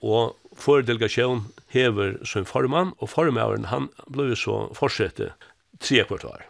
[0.00, 5.32] og for delegasjon hever som formann, og formaveren han ble så fortsette
[5.80, 6.46] tre kvartar.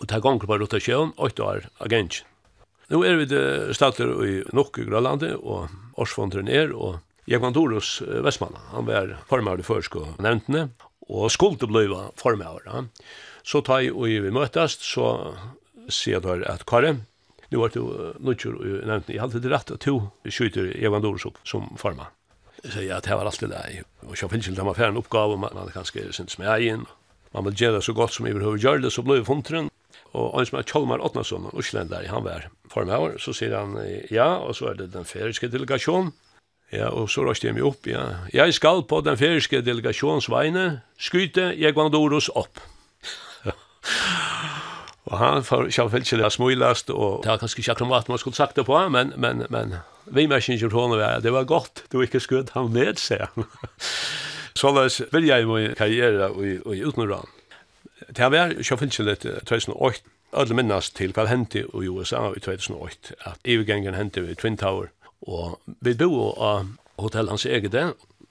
[0.00, 2.26] Og ta ganger på rotasjon, åtte år agentjen.
[2.90, 6.98] Nå er vi det stater i Nokke, Grønlandet, og Årsfondren er, og
[7.30, 10.70] Jekvantorus Vestmann, han var formar i førsk og nevntene,
[11.10, 12.66] og skulle bliva formøver.
[12.66, 12.84] Ja.
[13.42, 15.34] Så tar jeg og vi møtast, så
[15.90, 16.96] sier jeg at Kare,
[17.50, 17.82] nu var du
[18.22, 19.96] nødgjør og nevnt, jeg hadde det rett at to
[20.28, 22.12] skyter Evan Doris opp som formann.
[22.62, 25.56] Jeg sier at det var alltid det, og så finnes ikke de en oppgave, man
[25.56, 26.86] hadde kanskje syntes med egen,
[27.34, 29.70] man vil gjøre det så godt som jeg behøver gjøre det, så ble vi funtren.
[30.12, 33.78] og han som er Kjolmar Åtnason, en han var formøver, så sier han
[34.10, 36.12] ja, og så er det den feriske delegasjonen,
[36.72, 38.04] Ja, og så røste jeg meg opp, ja.
[38.34, 40.66] Jeg skal på den feriske delegasjonsveine
[41.02, 42.60] skyte Egvandoros opp.
[45.10, 48.38] og han får selvfølgelig ikke det smøylast, og det var kanskje ikke akkurat man skulle
[48.38, 49.74] sagt det på, men, men, men
[50.06, 53.26] vi mer merker ikke hånden var, det var godt, du ikke skudd han ned, sier
[53.34, 53.50] han.
[54.58, 57.26] så la oss vilja i min karriere og i utenran.
[58.06, 60.06] Det har var selvfølgelig litt 2008,
[60.38, 64.94] alle minnast til hva hendte i USA i 2008, at overgangen hendte i Twin Tower,
[65.28, 67.90] Og vi bo av hotell hans eget det.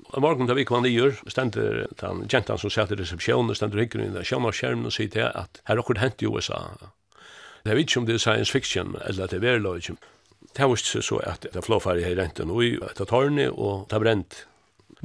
[0.09, 4.07] Og morgen da vi kom nyer, stender den jentan som satt i resepsjonen, stender inn
[4.07, 6.63] i den sjønavskjermen og sier til at her akkurat hent i USA.
[7.63, 9.77] Det er ikke om det er science fiction, eller at det er verløy.
[10.57, 14.01] Det var ikke så at det flåfari her renten og i et tårne, og det
[14.01, 14.45] brent.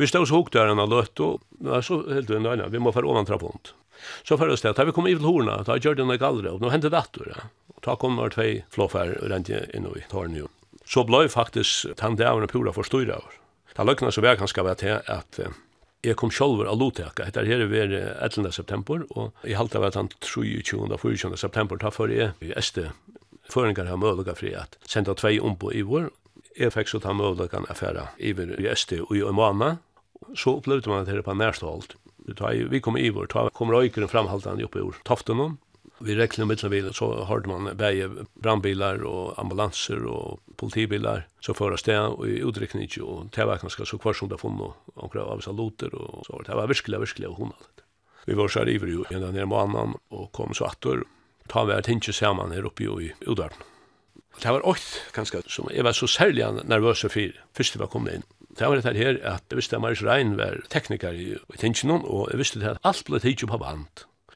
[0.01, 1.43] Vi stod så hukt der han løtt, og
[1.85, 3.75] så helt vi nøyna, vi må fara ovan trappont.
[4.25, 6.65] Så fyrir det, da vi kom i til horna, da gjør det noe galdre, og
[6.65, 7.29] nå hentet datter,
[7.75, 10.49] og da kom det tvei flåfari rent inn i tårne,
[10.95, 13.39] så blei faktisk den dævren pura forstyrra over.
[13.75, 15.41] Det løkna så vær kanskje vært til at
[16.05, 18.53] jeg kom sjolver av Loteka, er her var 11.
[18.53, 20.85] september, og jeg halte av at han 23.
[20.85, 21.39] og 24.
[21.41, 22.91] september, ta for jeg i Este
[23.51, 26.11] føringar har møvlega fri at senda tvei ombo i vår,
[26.55, 29.79] jeg fikk så ta møvlegan affæra iver i Este og i Oimana,
[30.37, 31.97] så opplevde man det her på nærståld.
[32.71, 35.57] Vi kom i vår, ta kom røykeren framhaldan oppe i ur toften
[35.99, 41.83] Vi räknade med bilen så hörde man bäge brandbilar och ambulanser och politibilar så föras
[41.83, 45.41] det och i utryckning och tävverkan ska så kvar som det fann och några av
[45.41, 46.43] saluter och så.
[46.43, 47.81] Det var verkligen, verkligen honalligt.
[48.27, 50.85] Vi var så här ivrig ju ända ner annan och kom så att
[51.49, 53.59] ta vi ett hinge samman här uppe i Udarden.
[54.43, 58.23] Det var åt ganska som jag var så särskilt nervös för först var kom in.
[58.39, 62.29] Det var det här att det visste at Marius Rein var tekniker i Tinsinon, och
[62.33, 63.87] jag visste att allt blev tidsi på band.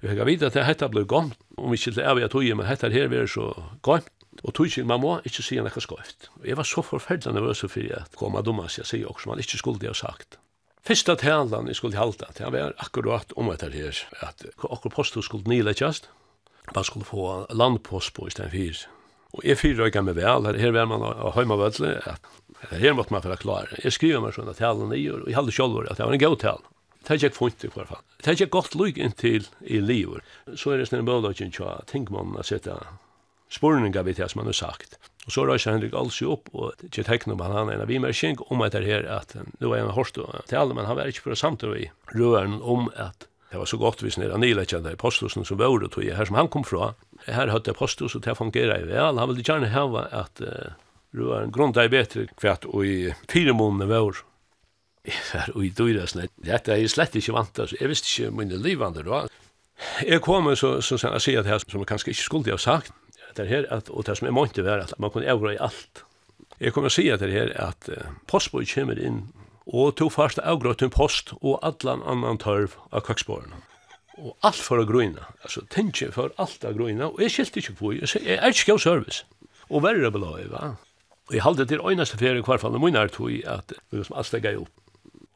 [0.03, 2.91] Jeg kan vite at dette ble gomt, om ikke til er at tog, men dette
[2.95, 3.51] her blir så
[3.83, 4.11] gomt.
[4.47, 6.29] Og tog ikke, man må ikke si noe skøyft.
[6.39, 9.43] Og jeg var så forferdelig nervøs for at kom av dumme, jeg sier også, man
[9.43, 10.39] ikke skulle det ha sagt.
[10.87, 15.51] Fyrsta talan jeg skulle halda, det var akkurat om etter her, at akkurat postet skulle
[15.51, 16.07] nileggjast,
[16.75, 18.87] man skulle få landpost på i stedet fyr.
[19.37, 23.27] Og jeg fyrrøyga meg vel, her, her var man av høymavødle, at her måtte man
[23.27, 23.75] være klar.
[23.83, 26.23] Jeg skriver meg sånn at talen i, og jeg halde sjolver at det var en
[26.23, 26.71] god talen.
[27.09, 28.01] Det er ikke funnet i hvert fall.
[28.21, 30.21] Det er ikke godt lyk inntil i livet.
[30.53, 32.75] Så er det snart bødløkken til å tenke man å sette
[33.49, 34.99] spurningar vi til som han har sagt.
[35.25, 38.37] Og så røyser Henrik Alsi opp, og til tekne om han har en av vimerskjeng
[38.53, 41.37] om etter her at nå er han hårst til alle, men han var ikke for
[41.37, 45.47] å samtale i røren om at Det var så godt vis nere nilekkjende i posthusen
[45.49, 46.90] som var ordet tog her som han kom fra.
[47.25, 49.16] Her høyde posthus og det fungerer i vel.
[49.16, 50.75] Han ville gjerne hava at uh,
[51.16, 54.21] røren grunda er bedre kvart og i fire måneder var
[55.09, 56.33] jeg var ui dyra snett.
[56.44, 57.77] Dette er jeg slett ikke vant, altså.
[57.81, 59.27] Jeg visste ikke mine livande da.
[60.07, 62.59] Jeg kom så, så, så jeg sier det her som jeg kanskje ikke skulle ha
[62.59, 62.92] sagt,
[63.37, 66.03] det her, at, og det som jeg måtte være, at man kunne avra i alt.
[66.59, 69.29] Jeg kommer å si det her, at uh, postboi kommer inn,
[69.68, 73.61] og to fast avgra til post, og allan annan tørv av køksborene.
[74.18, 77.77] Og alt for å grøyna, altså tenke for alt av grøyna, og jeg skilte ikke
[77.79, 79.23] på, jeg, jeg er ikke av service.
[79.68, 80.73] Og verre beløy, va?
[81.29, 84.11] Og jeg halde til øyneste ferie i hvert fall, og munnar tog at, vi at,
[84.16, 84.88] alt at, opp.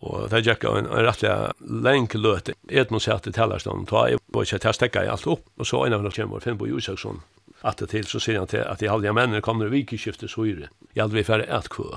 [0.02, 2.56] Og det gikk en, en rettelig lenge løte.
[2.68, 5.84] Edmund sier til tellerstånden, ta jeg var ikke til å stekke alt opp, og så
[5.84, 7.22] en av henne kommer Finnbo Jusaksson.
[7.62, 10.72] Atter til, så sier han til at de halvdige mennene kommer i vikeskiftet så yre.
[10.96, 11.92] Jeg hadde vi færre et kvø.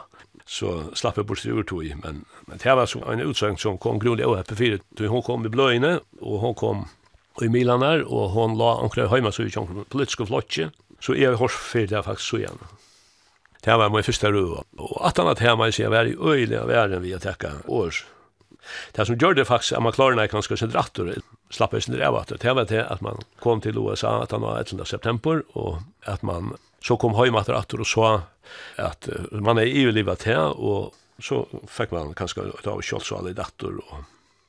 [0.45, 4.27] Så slapp jeg bort til urtog, men, men det var en utsøng som kom grunnlig
[4.29, 4.83] og etter fire.
[5.01, 6.85] Hun kom i bløyene, og hun kom
[7.41, 9.51] i Milan her, og hun la omkring høyma så i
[9.89, 10.69] politiske flotje.
[11.01, 12.61] Så jeg har hørt for det faktisk så igjen.
[13.65, 14.63] Det var min första röva.
[14.77, 18.05] Och att han att hemma i jeg var i öjliga världen vi att tekket års.
[18.91, 21.15] Det som gjorde faktiskt att man klarer när ganska sin rattor
[21.49, 22.37] slappade sin rävatter.
[22.41, 26.21] Det var det att man kom till USA att han var 11 september och att
[26.21, 28.21] man så kom hem att rattor och så
[28.75, 33.81] att man är i livet här och så fick man kanske ta så alle dattor
[33.89, 34.03] og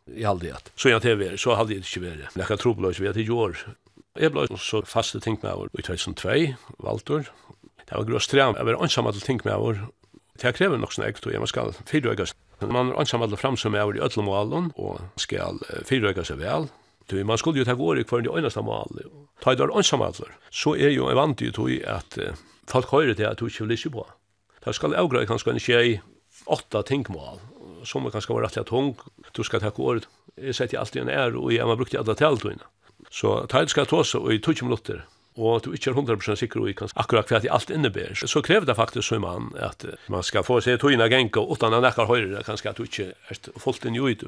[0.07, 2.81] i aldrig att så jag tv så hade det inte varit jag kan tro på
[2.81, 3.57] det vi hadde det år.
[4.15, 6.29] jag blev så fast det med mig i 2002
[6.79, 7.25] Valtor
[7.87, 9.85] det var gråst tre, jeg var ansamma til ting med vår,
[10.41, 12.37] det krever nok sånn egt, og man skal fyrrøyga seg.
[12.65, 16.25] Man er ansamma til fram som jeg var i ødlom og allon, og skal fyrrøyga
[16.25, 16.69] seg vel,
[17.11, 18.99] Du, man skulle jo ta gård i kvar de øynasta mål.
[19.43, 22.35] Ta i dår ansamadler, så er jo en vant i tui at uh,
[22.67, 24.03] folk høyre til at du ikke vil lysi på.
[24.65, 26.01] Da skal jeg avgrøy kanskje en tjei
[26.51, 27.39] åtta tingmal,
[27.87, 28.97] som er kanskje var rettelig tung,
[29.33, 30.09] du skal ta gård.
[30.37, 32.67] jeg setter alltid en ære, og jeg har brukt i alla teltuina.
[33.11, 36.41] Så ta i skal ta så, og i 20 minutter, og du ikke er 100%
[36.41, 38.15] sikker i kanskje akkurat hva det alt innebærer.
[38.27, 41.83] så krever det faktisk som man at man skal få se tøyna genka utan at
[41.83, 44.25] nekkar høyre kanskje at du ikke er fullt inn i ut.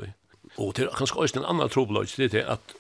[0.56, 2.76] og til kanskje også en annan trobeløys det er at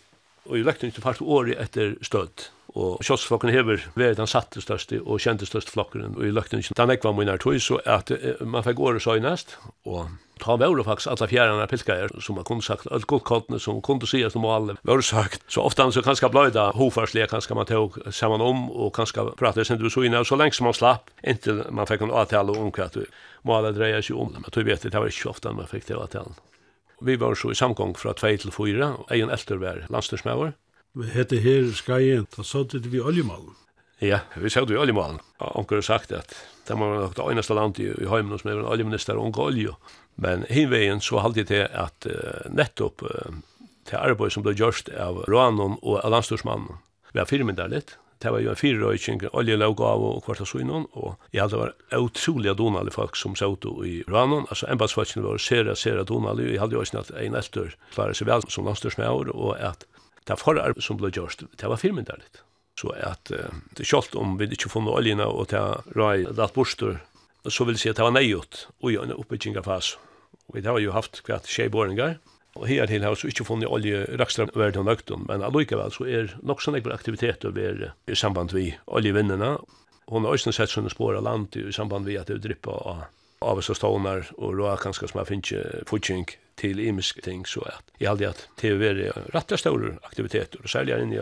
[0.48, 5.00] og i lekten til fart året etter støtt og kjøtsflokken hever vært den satte største
[5.00, 8.12] og kjente største flokken og i lekten til den ekva min er tog, så at
[8.40, 10.08] man fikk året søgnest og
[10.38, 14.36] ta vore faktisk alla fjärarna pilkajer som man kunde sagt öll guldkottne som kunde sägas
[14.36, 18.70] om alla vore sagt så ofta så kanske blöda hofarsliga kanske man tog samman om
[18.70, 22.00] och kanske pratade sen du så inne så länge som man slapp inte man fick
[22.00, 22.96] en avtal om kvart
[23.44, 26.32] alla drejer sig om men du vet det var inte ofta man fick det avtal
[27.00, 30.52] Vi var så i samgång fra 2 til 4, og en eldre var landstyrsmauer.
[31.14, 33.54] Hette her skajen, da satt vi oljemalen.
[34.02, 35.20] Ja, vi såg det i oljemalen.
[35.38, 36.34] Onker har sagt at
[36.66, 39.74] det var nok det eneste landet i, i heimen som er en oljeminister og olje.
[40.18, 43.38] Men hinvegen så halde jeg til at uh, nettopp uh,
[43.88, 46.78] til arbeid som ble gjørst av Roanon og av landstorsmannen
[47.14, 47.96] der litt.
[48.18, 51.94] Det var jo en fyrrøyking, oljelåg av og kvart av søgnen, og jeg hadde vært
[51.94, 54.48] utrolig donalig folk som sa ut i Roanon.
[54.50, 58.18] Altså, embatsfolkene var sere, sere donalig, og jeg hadde jo også at en etter klarer
[58.18, 59.86] seg vel som landstorsmannen, og at
[60.26, 62.42] det forarbeid som ble gjørst, det var firmynderligt.
[62.78, 66.58] Så at uh, det kjølt om vi ikke funnet oljene og til rai, det at
[66.58, 66.98] borster,
[67.46, 70.02] så vil jeg si at det var nøyot, og i en oppbygginga fase.
[70.54, 72.18] Vi har jo haft kvart tjejbåringar,
[72.56, 76.06] og her til har vi ikke funnet olje rakstra verden og nøgtum, men allikevel så
[76.08, 79.56] er nok sånn ekvar aktivitet og er i samband vi oljevinnene.
[80.08, 83.04] Hun har også sett sånne spår av land i samband vi at det drippa av
[83.44, 85.52] avast og stånar og råa kanskje som har finnst
[85.86, 86.26] futsing
[86.58, 89.02] til imisk ting, så at jeg aldri at TV er
[89.34, 91.20] rett store aktiviteter, og særlig er inni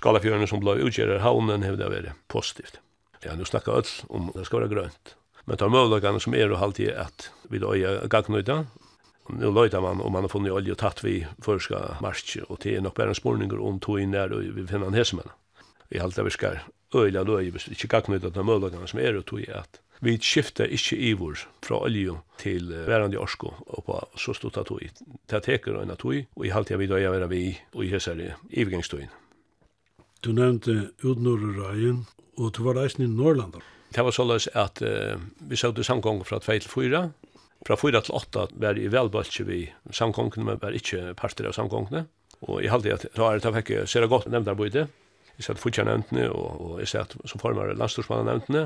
[0.00, 2.80] skalafjørene som blei utgjerrar havnen hevde det vært positivt.
[3.22, 5.14] Ja, nu snakkar öll om det skal være grønt.
[5.44, 8.66] Men tar möjligheterna som er och alltid at vi da er gagnöjda.
[9.28, 12.76] Nu löjtar man om man har funnet olje og tatt vi förska marsch og det
[12.76, 15.26] er nok bare en spårningar om to inn der, og vi finner en hesmen.
[15.88, 16.62] Vi har alltid viskar
[16.94, 20.18] öjla då hvis vi inte gagnöjda de möjligheterna som er och tog är att vi
[20.18, 24.80] skiftar inte ivor fra olje til värande orsko og på så stort at tog.
[24.80, 24.90] vi
[25.26, 27.88] tar teker og en tog, vi och i halvtid vi då är vi og i
[27.88, 29.08] hesar i
[30.24, 32.04] Du nevnte Udnorre
[32.36, 33.60] og du var eisen i Norrlander.
[33.92, 37.02] Det var således at uh, vi så søgde samgång fra 2 til 4.
[37.66, 42.06] Fra 4 til 8 var i velbølse vi samgångene, men var ikke parter av samgångene.
[42.48, 44.80] Og jeg halte at da er det fikk jeg ser godt nevnt arbeid.
[45.36, 48.64] Jeg satt fortsatt nevntene, og, og jeg satt som formar landstorsmannen nevntene.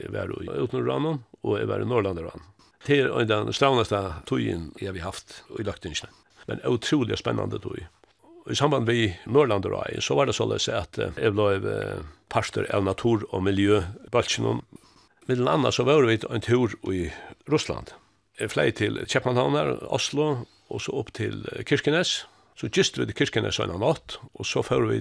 [0.00, 2.46] Jeg var i Utenranen, og jeg var i Norrlanderan.
[2.86, 6.08] Det er den stravneste togjen jeg har haft i løgtingene.
[6.48, 7.90] Men utrolig spennende togjen
[8.48, 11.76] i samband med Norrlanderøy, så var det således at jeg ble
[12.30, 14.62] pastor av natur- og miljøbalsjen.
[15.26, 17.10] Med den andre så var vi en tur i
[17.50, 17.92] Russland.
[18.40, 22.24] Jeg flei til Kjeppmannhavner, Oslo, og så opp til Kirkenes.
[22.56, 25.00] Så just til Kirkenes var en natt, og så før vi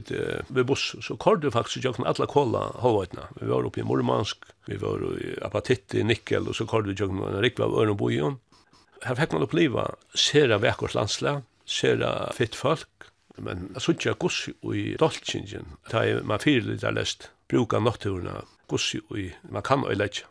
[0.50, 3.28] ved buss, så kord vi faktisk jøkken alle kåla hovedna.
[3.40, 6.96] Vi var oppe i Murmansk, vi var i Apatit i Nikkel, og så kord vi
[6.96, 8.40] jøkken en rikva av Ørenbojen.
[9.04, 12.99] Her fikk man oppleva sera vekkors landslag, sera fitt folk,
[13.44, 17.80] men jeg synes ikke gussi i dolkingen, ta er man fyrer litt av lest, bruka
[17.80, 20.28] natturna gussi i, man kan og leitja.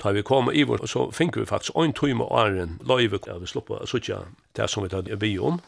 [0.00, 3.36] Ta vi kom i vår, så fink vi faktisk en tøyme og æren løyve, ja,
[3.36, 4.22] vi slipper å sutja
[4.56, 5.60] det som vi tar bi om.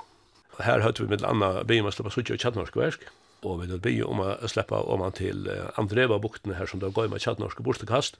[0.60, 3.04] Her høyte vi med anna bi om å slipper sutja kjadnorskverk,
[3.44, 5.48] og vi tar bi om å slipper om man til
[5.80, 8.16] Andreva-buktene her som da går med kjadnorske bortekast,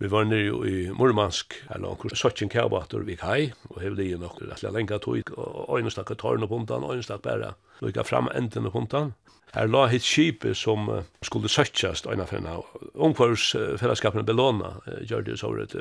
[0.00, 4.16] Vi var nere i Murmansk, eller anker Sotjen Kjavator vi kai, og hev det i
[4.18, 7.52] nok rettelig lenge tog, og øyne stakk tårn og puntan, øyne stakk bæra,
[7.84, 9.12] lukka fram enden og puntan.
[9.52, 10.88] Her la hitt kjipe som
[11.22, 12.56] skulle søtjast øyne finna.
[12.94, 15.76] Ungkvarsfellesskapene Bellona gjør det så et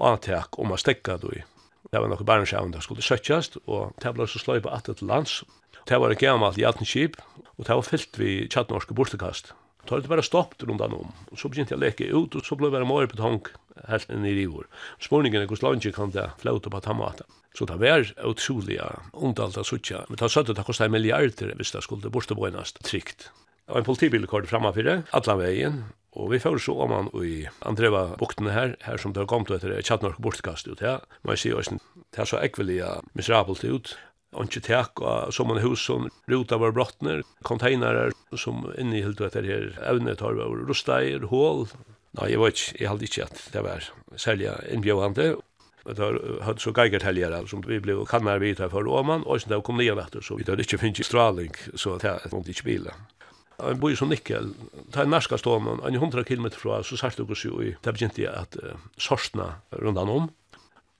[0.00, 1.42] antak om å stekka du i.
[1.92, 5.12] Det var nokre barnsjavn der skulle søtjast, og det ble så sløy på atet til
[5.12, 5.42] lands.
[5.88, 7.18] Det var en gammalt jatnskip,
[7.58, 9.52] og det var fyllt vi tjattnorske bortekast.
[9.84, 11.12] Da hadde det bara stoppt runt om.
[11.30, 13.48] och så begynte jag leka ut, och så blev det mer på tank
[13.88, 14.66] helt ned i år.
[15.00, 17.26] Spørningen er hvordan landet kan det flaut på tannmaten.
[17.54, 18.80] Så det var utrolig
[19.12, 20.04] ondalt av suttja.
[20.08, 23.30] Men det sa det kostar milliarder hvis det skulle bortebøynast trygt.
[23.66, 27.46] Det var en politibil kort framfyrir, alla veien, Og vi får så om han i
[27.64, 31.00] Andreva buktene her, her som det har kommet etter Tjatnorsk bortkast ut her.
[31.24, 31.78] Man sier også,
[32.12, 33.94] det er så ekvelige miserabelt ut
[34.40, 39.72] ikke tek, og som av sommerhus som ruta var brottner, konteinerer som innehildt etter her
[39.84, 41.66] evne tar var rosteier, hål.
[42.18, 45.32] Nei, jeg vet ikke, jeg halde ikke at det var særlig innbjøvande.
[45.82, 49.42] Det har hatt så geigert helgere som vi ble kannar vi tar for Åman, og
[49.42, 52.46] sånn det kom nye vetter, så vi tar ikke finnes straling, så det er noe
[52.54, 53.08] ikke bilen.
[53.62, 54.52] En boi som Nikkel,
[54.94, 57.94] ta en norska stående, en hundra kilometer fra, så sart du gos jo i, det
[57.94, 60.30] begynte jeg at uh, sorsna rundan om,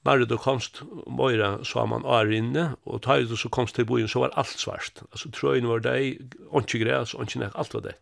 [0.03, 4.35] Når du komst Møyra saman Arinne, og tar du så komst til bojen, så var
[4.41, 5.05] alt svart.
[5.13, 6.19] Altså tröjen var deg,
[6.51, 7.95] ikke græs, ikke nek, alt var det.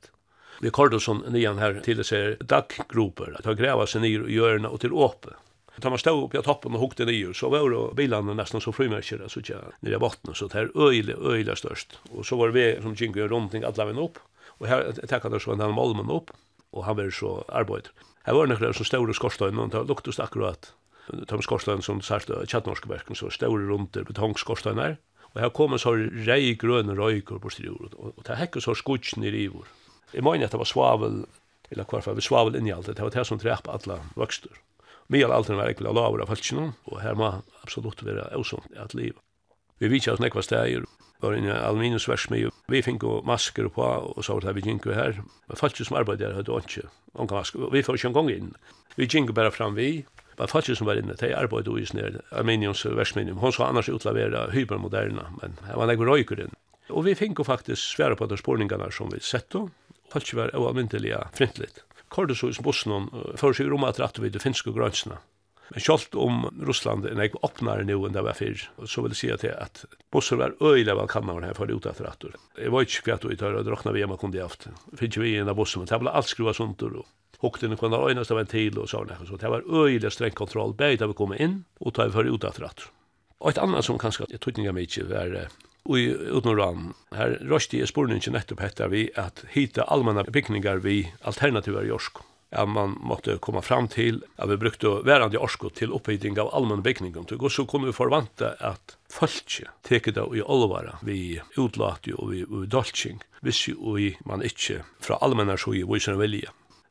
[0.61, 4.25] Vi kallar det som nian her til det ser daggroper, at ha græva seg ner
[4.25, 5.37] i hjørna og til åpe.
[5.81, 8.73] Da man stod oppe i toppen og hukte nir, så var det bilene nesten så
[8.73, 11.57] frumærkere, så tja, ner i botten, så det er øyla, störst.
[11.57, 11.99] størst.
[12.13, 14.19] Og så var vi som gikk rundt alla veien opp,
[14.59, 16.33] og her tekka der så han malmen opp,
[16.73, 17.89] og han var så arbeid.
[18.27, 20.73] Her var nekker som stod i skorstøyne, og det luktes akkurat
[21.09, 24.99] de skorstein som sært tjattnorskverken, så ståre rundt der betongskorsteinar,
[25.31, 25.95] og her kom en så
[26.27, 29.69] rei grønne røyker på styrer, og det hekk så skutsk nir ivor.
[30.13, 31.23] Jeg mener at det var svavel,
[31.71, 34.57] eller hver fall, svavel inni alt, det var det som drep alla vøkster.
[35.11, 37.31] Mjall alt var ekkert lavere av falskjennom, og her må
[37.65, 39.17] absolutt være åsomt at liv.
[39.83, 40.85] Vi vet ikke at nekva steg,
[41.21, 45.19] var inne aluminiumsversmi, vi fikk masker på, og så var det vi ginko her.
[45.49, 46.87] Men falskjennom arbeidere hadde ikke,
[47.75, 48.55] vi får ikke en gang inn.
[48.97, 50.07] Vi ginko bare fram vi,
[50.41, 53.43] Men faktisk som var inne, de arbeidde i sånne Armenians versminium.
[53.43, 56.55] Hun sa annars utlevere hypermoderna, men det var nekker røyker inn.
[56.89, 59.67] Og vi fikk jo faktisk svære på de spårningene som vi sett då.
[60.11, 61.85] Faktisk var oavmyndelig frintligt.
[62.17, 65.21] i bussen for seg rom at rett vid de finske grønnsene.
[65.71, 69.21] Men selv om Russland er ikke åpnere nå enn det var fyr, så vil jeg
[69.21, 72.35] si at, at Bosser var øyelig velkomne her for ut etter etter.
[72.57, 74.67] Jeg var ikke kvært og jeg tar og drakna vi hjemme kunde jeg haft.
[74.97, 77.05] Finnes vi inn av bussen, men det ble alt skruva sånt og
[77.41, 80.75] hukte inn kvann öjna sig en og och sådana så det var öjlig streng kontroll
[80.75, 82.81] bäj da vi kom inn og tar vi för ut etter att.
[83.41, 85.49] Og et annet som kanskje jeg tog ikke mye var
[85.97, 90.81] i Utnorran, Her rösti i spårningen nettopp hette vi at hita allmänna byggningar
[91.23, 92.19] alternativer i Orsk.
[92.53, 96.83] Ja, man måtte komma fram til at vi brukte i orsko til upphittning av allmänna
[96.83, 97.33] byggningar.
[97.33, 102.45] Og så kunne vi forvante at fölkje teket av i olvara vi utlati og vi,
[102.45, 106.51] vi dolching hvis og man ikkje fra allmänna sjoi viser vilje.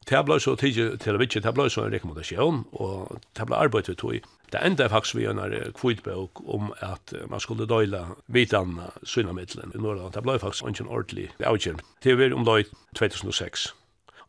[0.10, 3.58] Det ble så tidlig til å vite, det ble så en rekommendasjon, og det ble
[3.58, 4.16] arbeid vi tog.
[4.16, 4.22] i.
[4.50, 5.42] Det enda er faktisk vi en
[5.78, 10.14] kvidbøk om at man skulle døyla vitan synnamiddelen i Norrland.
[10.14, 11.84] Det ble faktisk ikke en ordentlig avgjørn.
[12.04, 12.64] Det var om løy
[12.98, 13.74] 2006.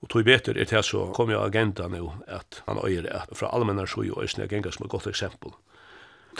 [0.01, 3.49] Og tog betur er det så kom jo agenda nå at han øyer at fra
[3.53, 5.57] allmennar sju og æsne gengas som et godt eksempel.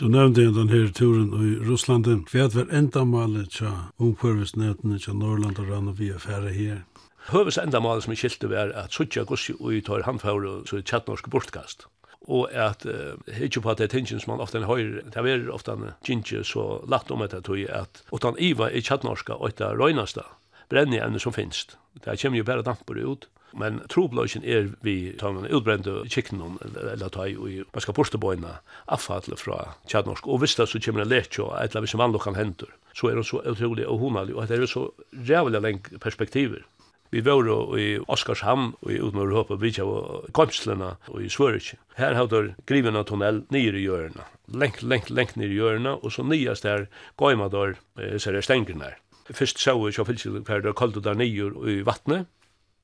[0.01, 2.07] Du nevnte den her turen i Russland.
[2.07, 6.53] Hva er det enda malet til omkvarvisnetene til Norrland og rann og vi er færre
[6.53, 6.85] her?
[7.29, 11.29] Høves endamålet som jeg skilte var at suttja gussi ui tar handfavr og så tjattnorsk
[11.31, 11.87] bortkast.
[12.29, 15.51] Og at uh, ikke på at det er tingene som man ofte høyr, det er
[15.53, 15.77] ofte
[16.09, 20.27] ikke så lagt om etter tog at utan iva i tjattnorska og etter røynasta
[20.71, 21.77] brenni enn som finst.
[22.05, 23.29] Det kommer jo bare damper ut.
[23.59, 29.35] Men trobløsjen er vi tar man utbrende kikkenon eller tar i man skal bortebøyna avfall
[29.37, 30.29] fra tjattnorsk.
[30.29, 33.11] og hvis det så kommer en lekjå et eller annet som vann kan hendur så
[33.11, 34.93] er det så utrolig og honalig og det er så
[35.27, 36.63] rævlig lenge perspektiver
[37.11, 41.73] Vi var i Oskarshamn og i Utmør Håpa Bridge og Komslena og i Svørik.
[41.99, 44.29] Her har der griven av tunnel nere i hjørna.
[44.55, 46.87] Lengt, lengt, lengt nere i hjørna, og så nyast der
[47.19, 47.75] gaima der
[48.19, 48.95] så er det stengen der.
[49.27, 52.31] Fyrst så vi så fyllt hver der kaldt der nere i vattnet.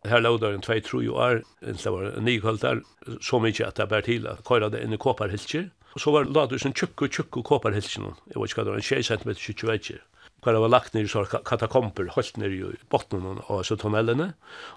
[0.07, 2.83] Her lå der en 2-3 år, en det var nye kaldt der,
[3.23, 5.71] så mykje at det bær til at køyra det inn i kåparhilsjer.
[5.95, 8.11] Og så var det lagt ut en tjukk og tjukk og kåparhilsjer.
[8.27, 9.75] Jeg vet ikke hva det var, en 6 cm tjukk og
[10.47, 12.61] hva det var lagt ned i så katakomper, holdt ned i
[12.93, 14.31] botten av så tunnelene.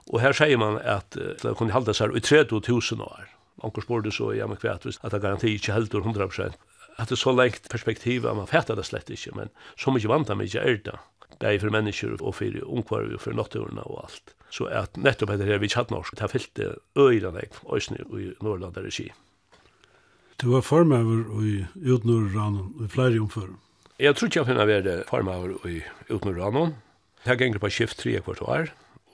[0.09, 3.29] Og her sier man at det kunne halda seg i 30.000 år.
[3.63, 6.57] Anker sporde så, ja, men kvært, at det garanti ikke heldur 100%.
[6.99, 10.31] At det er så lengt perspektiv, man fattar det slett ikke, men så mykje vant
[10.31, 10.97] han ikke er det.
[11.39, 14.33] Bæg for mennesker og for ungkvarv og for natturene og alt.
[14.51, 18.03] Så at nettopp etter her vi kjatt norsk, det har fyllt det øyrene jeg, øysene
[18.17, 19.11] i Norrland er i
[20.41, 23.55] Du var formøver i utnurranen i flere omfører.
[23.99, 26.77] Jeg tror ikke jeg finner være farmaver i Utmuranon.
[27.25, 28.69] Jeg ganger på skift 3 kvart år.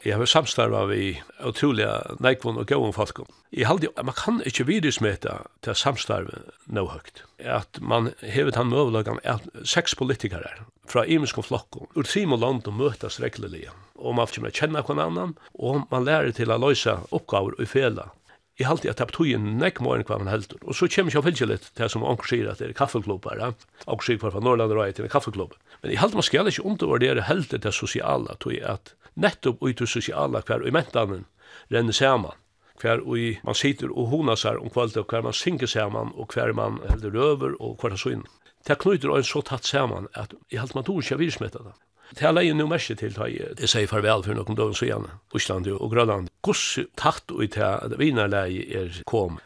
[0.05, 1.87] Jeg har samstarva vi utrolig
[2.21, 3.23] neikvån og gøvån folk.
[3.49, 7.23] Jeg halde, man kan ikke virusmeta til samstarve nå høyt.
[7.41, 10.53] At man hevet han møvelagan at seks politikere
[10.85, 13.71] fra imenskon flokken, ur trim og land og møtas reglelig.
[13.97, 18.11] Og man får kjenne hver annan, og man lærer til å løse oppgaver og fela
[18.59, 20.61] i halti at taptu en nekk morgen kvar man heldur.
[20.63, 23.51] Og så kjem ikkje fylgje litt til som onkur sier at det er kaffeklubbar, ja.
[23.85, 25.57] Onkur sier kvar fra Norrland og til en kaffeklubb.
[25.83, 29.87] Men i halti man skal ikkje undervurdere heldur det sosiala, tog at nettopp ut til
[29.87, 31.27] sosiala hver og i mentanen
[31.71, 32.39] renner saman
[32.81, 36.53] hver og man sitter og honasar om kvalitet, og hver man synger saman, og hver
[36.53, 38.25] man heldur over, og hver så inn.
[38.67, 41.75] Det knyter en så tatt saman at i halte man tog ikke jeg virsmetta det.
[42.13, 45.67] Det er jo noe merke til da jeg sier farvel for noen dagen siden, Osland
[45.73, 46.29] og Grønland.
[46.45, 49.39] Hvordan tatt ut til at vinerleie er kom?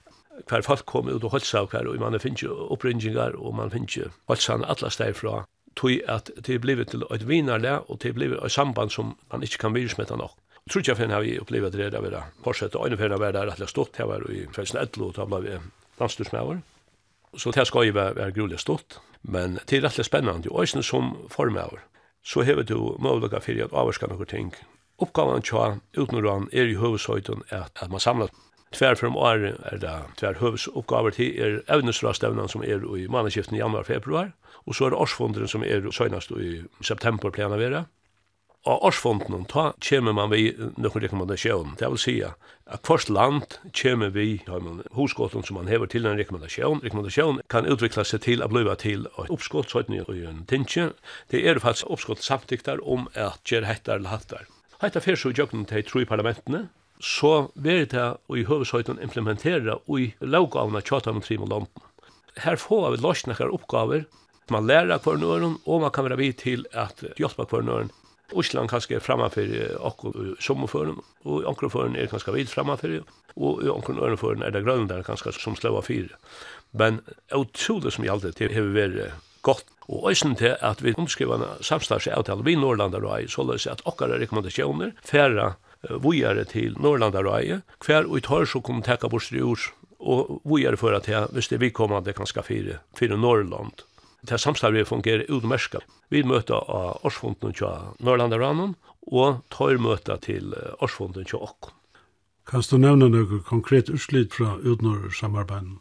[0.50, 3.72] Hver folk kom ut og holdt seg hver, og man finner ikke oppringinger, og man
[3.72, 5.40] finner ikke holdt seg alle steder fra.
[5.76, 9.16] Tog at det er blevet til et vinerleie, og det er blevet et samband som
[9.32, 10.36] man ikke kan virusmetta nok
[10.70, 12.24] tror jag fan har vi opplevet det där vidare.
[12.44, 15.26] Fortsätt och ungefär där där att jag stått här var i Frelsen Edlo, og da
[15.26, 15.58] ble vi
[16.00, 16.62] landstursmøver.
[17.38, 20.84] Så det skal jo være, vara, vara stått, men det är rätt spännande och ösnen
[20.84, 21.80] som formøver
[22.30, 24.52] så hever du møvlega fyrir at avvarska noen ting.
[25.02, 28.30] Oppgavan tja utnurran er i høveshøyton at, at man samlar
[28.70, 33.62] Tvær frum år er det tvær høvesoppgaver til er evnesrastevnan som er i manneskiften i
[33.64, 34.30] januar-februar,
[34.68, 37.88] og så er det årsfunderen som er søgnast i september pleier vera.
[38.68, 41.78] Og årsfonden, ta kommer man vi noen rekommendasjon.
[41.80, 44.42] Det vil si at hvert land kommer vi
[44.98, 46.82] hosgåten som man hever til en rekommendasjon.
[46.84, 50.90] Rekommendasjon kan utvikla seg til å bli til et oppskott, så og en tinsje.
[51.32, 54.44] Det er faktisk oppskott samtykter om at gjør hettar eller hattar.
[54.84, 56.68] Hettar fyrir så jøkken til tro i parlamentene,
[57.00, 61.88] så vil det i høvesøyten implementera i lovgavene tjata med trim og landen.
[62.44, 64.04] Her får vi løsnekker oppgaver,
[64.52, 67.92] man lærer hver nøren, og man kan være vid til at hjelpe hver nøren
[68.32, 73.04] Osland kanskje er framafyrir okkur sommerføren, og i føren er kanskje vidt framafyrir,
[73.36, 76.14] og i ørenføren er det grønne der kanskje som sløva fyrir.
[76.74, 77.02] Men
[77.34, 82.44] utrolig som gjaldt det har vært godt, Og øysen til at vi omskriver underskrivane samstagsavtale
[82.46, 85.54] vi Norrlandarøy, løs at okkara rekommendasjoner færa
[85.90, 91.10] vujare til Norrlandarøy, hver og i tar så kommer teka bort styr og vujare at
[91.10, 93.82] jeg, hvis det er vi kommer, kommande kanskje fire, fire Norrland
[94.22, 95.80] Det samstarvet fungerer utmerska.
[96.10, 98.76] Vi møter av årsfunden til Norrlanderanen,
[99.10, 101.76] og tar møter til årsfunden til Åkken.
[102.50, 105.78] Kan du nevne noe konkret utslitt fra utnår-samarbeidet?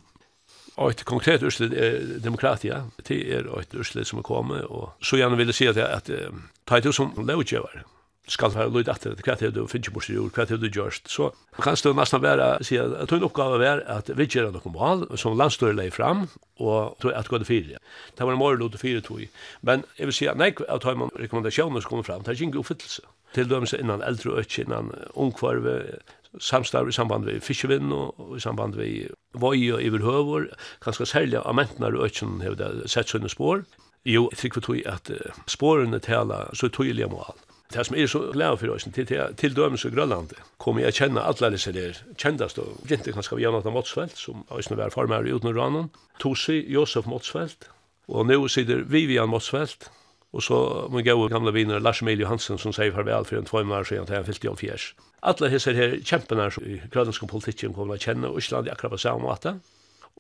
[0.78, 2.84] Et konkret utslitt er demokratia.
[3.08, 6.10] Det er et utslitt som er kommet, og så gjerne vil jeg si at, at,
[6.10, 6.34] at,
[6.68, 7.82] at, at, som lovgjøver
[8.28, 11.08] skal være lyd etter hva til du finner bort i jord, hva til du gjørst.
[11.10, 11.30] Så
[11.62, 15.38] kan det nesten være, sier at en oppgave er at vi gjør noen mål som
[15.38, 16.26] landstøyre leier fram,
[16.58, 17.80] og tog at gå til fire.
[18.18, 19.24] Det var en mål til fire tog.
[19.62, 22.44] Men jeg vil si at nei, at har man rekommendasjoner som kommer fram, det er
[22.46, 23.06] ikke oppfyllelse.
[23.36, 25.98] Til dømes innan eldre og ikke, innan ungkvarve,
[26.44, 30.48] samstarv i samband med fiskevinn og i samband med vøy og iverhøver,
[30.84, 33.64] kanskje særlig av mentene og ikke har sett sånne spår.
[34.08, 35.10] Jo, jeg tror vi at
[35.50, 37.36] spårene taler så tydelige mål
[37.68, 41.20] Det som er så glad for oss, til, til dømes og Grønland, kommer jeg kjenne
[41.20, 45.34] alle disse der kjendast, og gjente kanskje vi Jonathan Motsfeldt, som øyne var farmer i
[45.36, 45.90] uten Ranen,
[46.20, 47.68] Tosi, Josef Motsfeldt,
[48.08, 49.90] og nå sitter Vivian Motsfeldt,
[50.32, 53.68] og så min gode gamle viner Lars Emil Johansen, som sier farvel for en tvøyme
[53.68, 54.94] måneder siden til han fyllte i fjers.
[55.22, 59.04] Alle disse her kjempene i grønlandske politikken kommer å kjenne, og Island er akkurat på
[59.04, 59.58] samme måte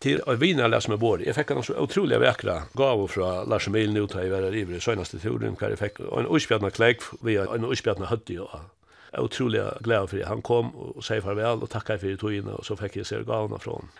[0.02, 1.22] til å vina som er bor.
[1.22, 4.64] Jeg fikk en så utrolig vekra gave fra Lars Emil nu til jeg var i
[4.64, 8.54] det søgnaste turen, hva jeg fikk en utspjørna klegg via en utspjørna høtti og
[9.18, 12.96] utrolig glad for Han kom og sier farvel og takka for togene, og så fikk
[12.96, 13.90] jeg se gavene fra han.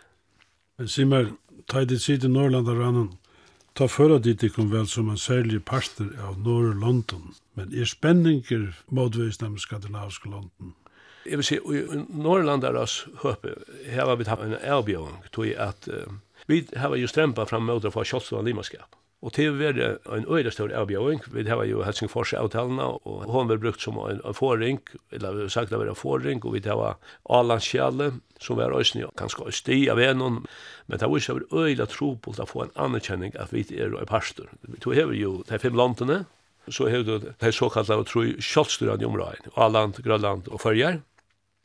[0.87, 1.33] Simmer,
[1.67, 3.09] ta i ditt side Norrland og rannan,
[3.75, 8.71] ta føra dit ikon vel som en særlig parster av Norr London, men er spenninger
[8.91, 10.75] motvis dem skandinaviske London.
[11.27, 13.57] Jeg vil si, i oss høpe,
[13.89, 16.07] her har vi tatt en avbjøring, tog at uh,
[16.49, 18.99] vi har jo strempa fram mot å få kjølstående limaskap.
[19.19, 23.59] Og til å være en øyre større erbjørn, vi har jo Helsingfors-avtalene, og hun har
[23.59, 24.79] brukt som en, en forring,
[25.11, 29.11] eller vi har sagt det var en forring, og vi har Alandskjallet, som var øyne,
[29.19, 32.75] kanskje øyne sti av en, men det var ikke øyne tro på å få en
[32.87, 34.53] anerkjenning at vi er en pastor.
[34.63, 36.23] Vi tog hever jo de fem landene,
[36.71, 38.27] så har du det såkallade tror
[39.03, 41.01] i området, Åland, Grönland och Färjar.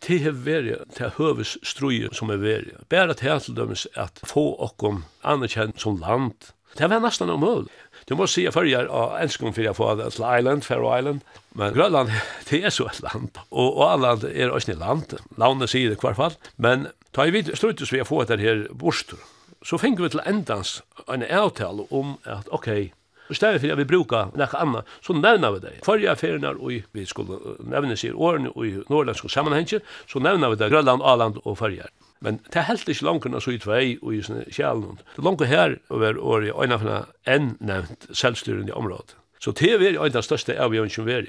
[0.08, 2.72] Det har varit det hövs ströjer som är värre.
[2.90, 6.34] Bara till att att få och om anerkänd som land.
[6.78, 7.72] Det var nästan omöjligt.
[8.06, 11.20] Du måste säga färjar av enskom för att få det till Island, Faroe Island.
[11.50, 12.10] Men Grönland,
[12.50, 13.38] det är så ett land.
[13.50, 15.14] Och, och Åland är också ett land.
[15.38, 16.34] Landet säger det i fall.
[16.56, 19.20] Men ta i vid strutus vi har fått det här borstor.
[19.62, 22.92] Så finner vi till endans en avtal om att okej, okay,
[23.30, 25.74] Og stedet for at vi bruker noe annet, så nevner vi det.
[25.86, 30.60] Forrige affæren er, og vi skulle nevne seg årene i nordlandske sammenhenger, så nevner vi
[30.60, 31.88] det Grønland, Åland og Forrige.
[32.24, 35.00] Men det er helt ikke langt unna så i vei og i sånne kjælen.
[35.12, 39.18] Det er langt her over året i øynefna enn nevnt selvstyrende i området.
[39.44, 41.26] Så det er en av de største avgjørelsen vi er.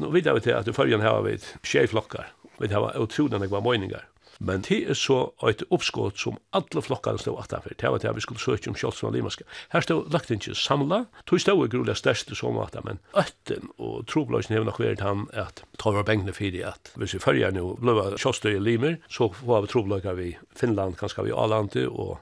[0.00, 2.30] Nå vet jeg til at i Forrige har vi tjej flokkar.
[2.58, 4.06] Vi har utrolig nekva meninger.
[4.38, 7.74] Men det er så et oppskått som alle flokkene stod at atanfor.
[7.74, 9.46] Det var det vi skulle søke om kjølsen av Limaske.
[9.74, 11.04] Her stod lagt ikke samla.
[11.26, 15.02] Tog stod i grulig største som at det, men øtten og trobløsene har nok vært
[15.02, 18.64] han at ta var bengene for det at hvis vi følger nå bløva Kjolsson og
[18.66, 22.18] Limer, så var vi trobløsene vi Finland, kanskje vi Alante og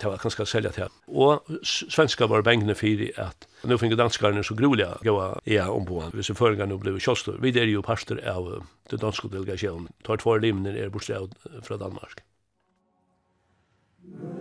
[0.00, 0.84] det var ganska selja till.
[1.06, 1.46] Och
[1.88, 6.04] svenska var bengene för att nu fick danskarna så groliga gåa ja om på.
[6.12, 7.38] Vi føringar nu blev kostor.
[7.40, 9.88] Vi det är ju pastor av det danska delegasjonen.
[10.02, 11.28] Tar två limner er bortstad
[11.62, 12.20] från Danmark.
[14.04, 14.39] Mm.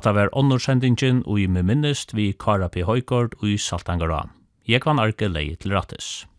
[0.00, 2.86] Hatta var onnorsendingin og i med minnist vi Kara P.
[2.88, 4.22] Høygård og i Saltangara.
[4.64, 6.24] Jeg kan arke leie til rattes.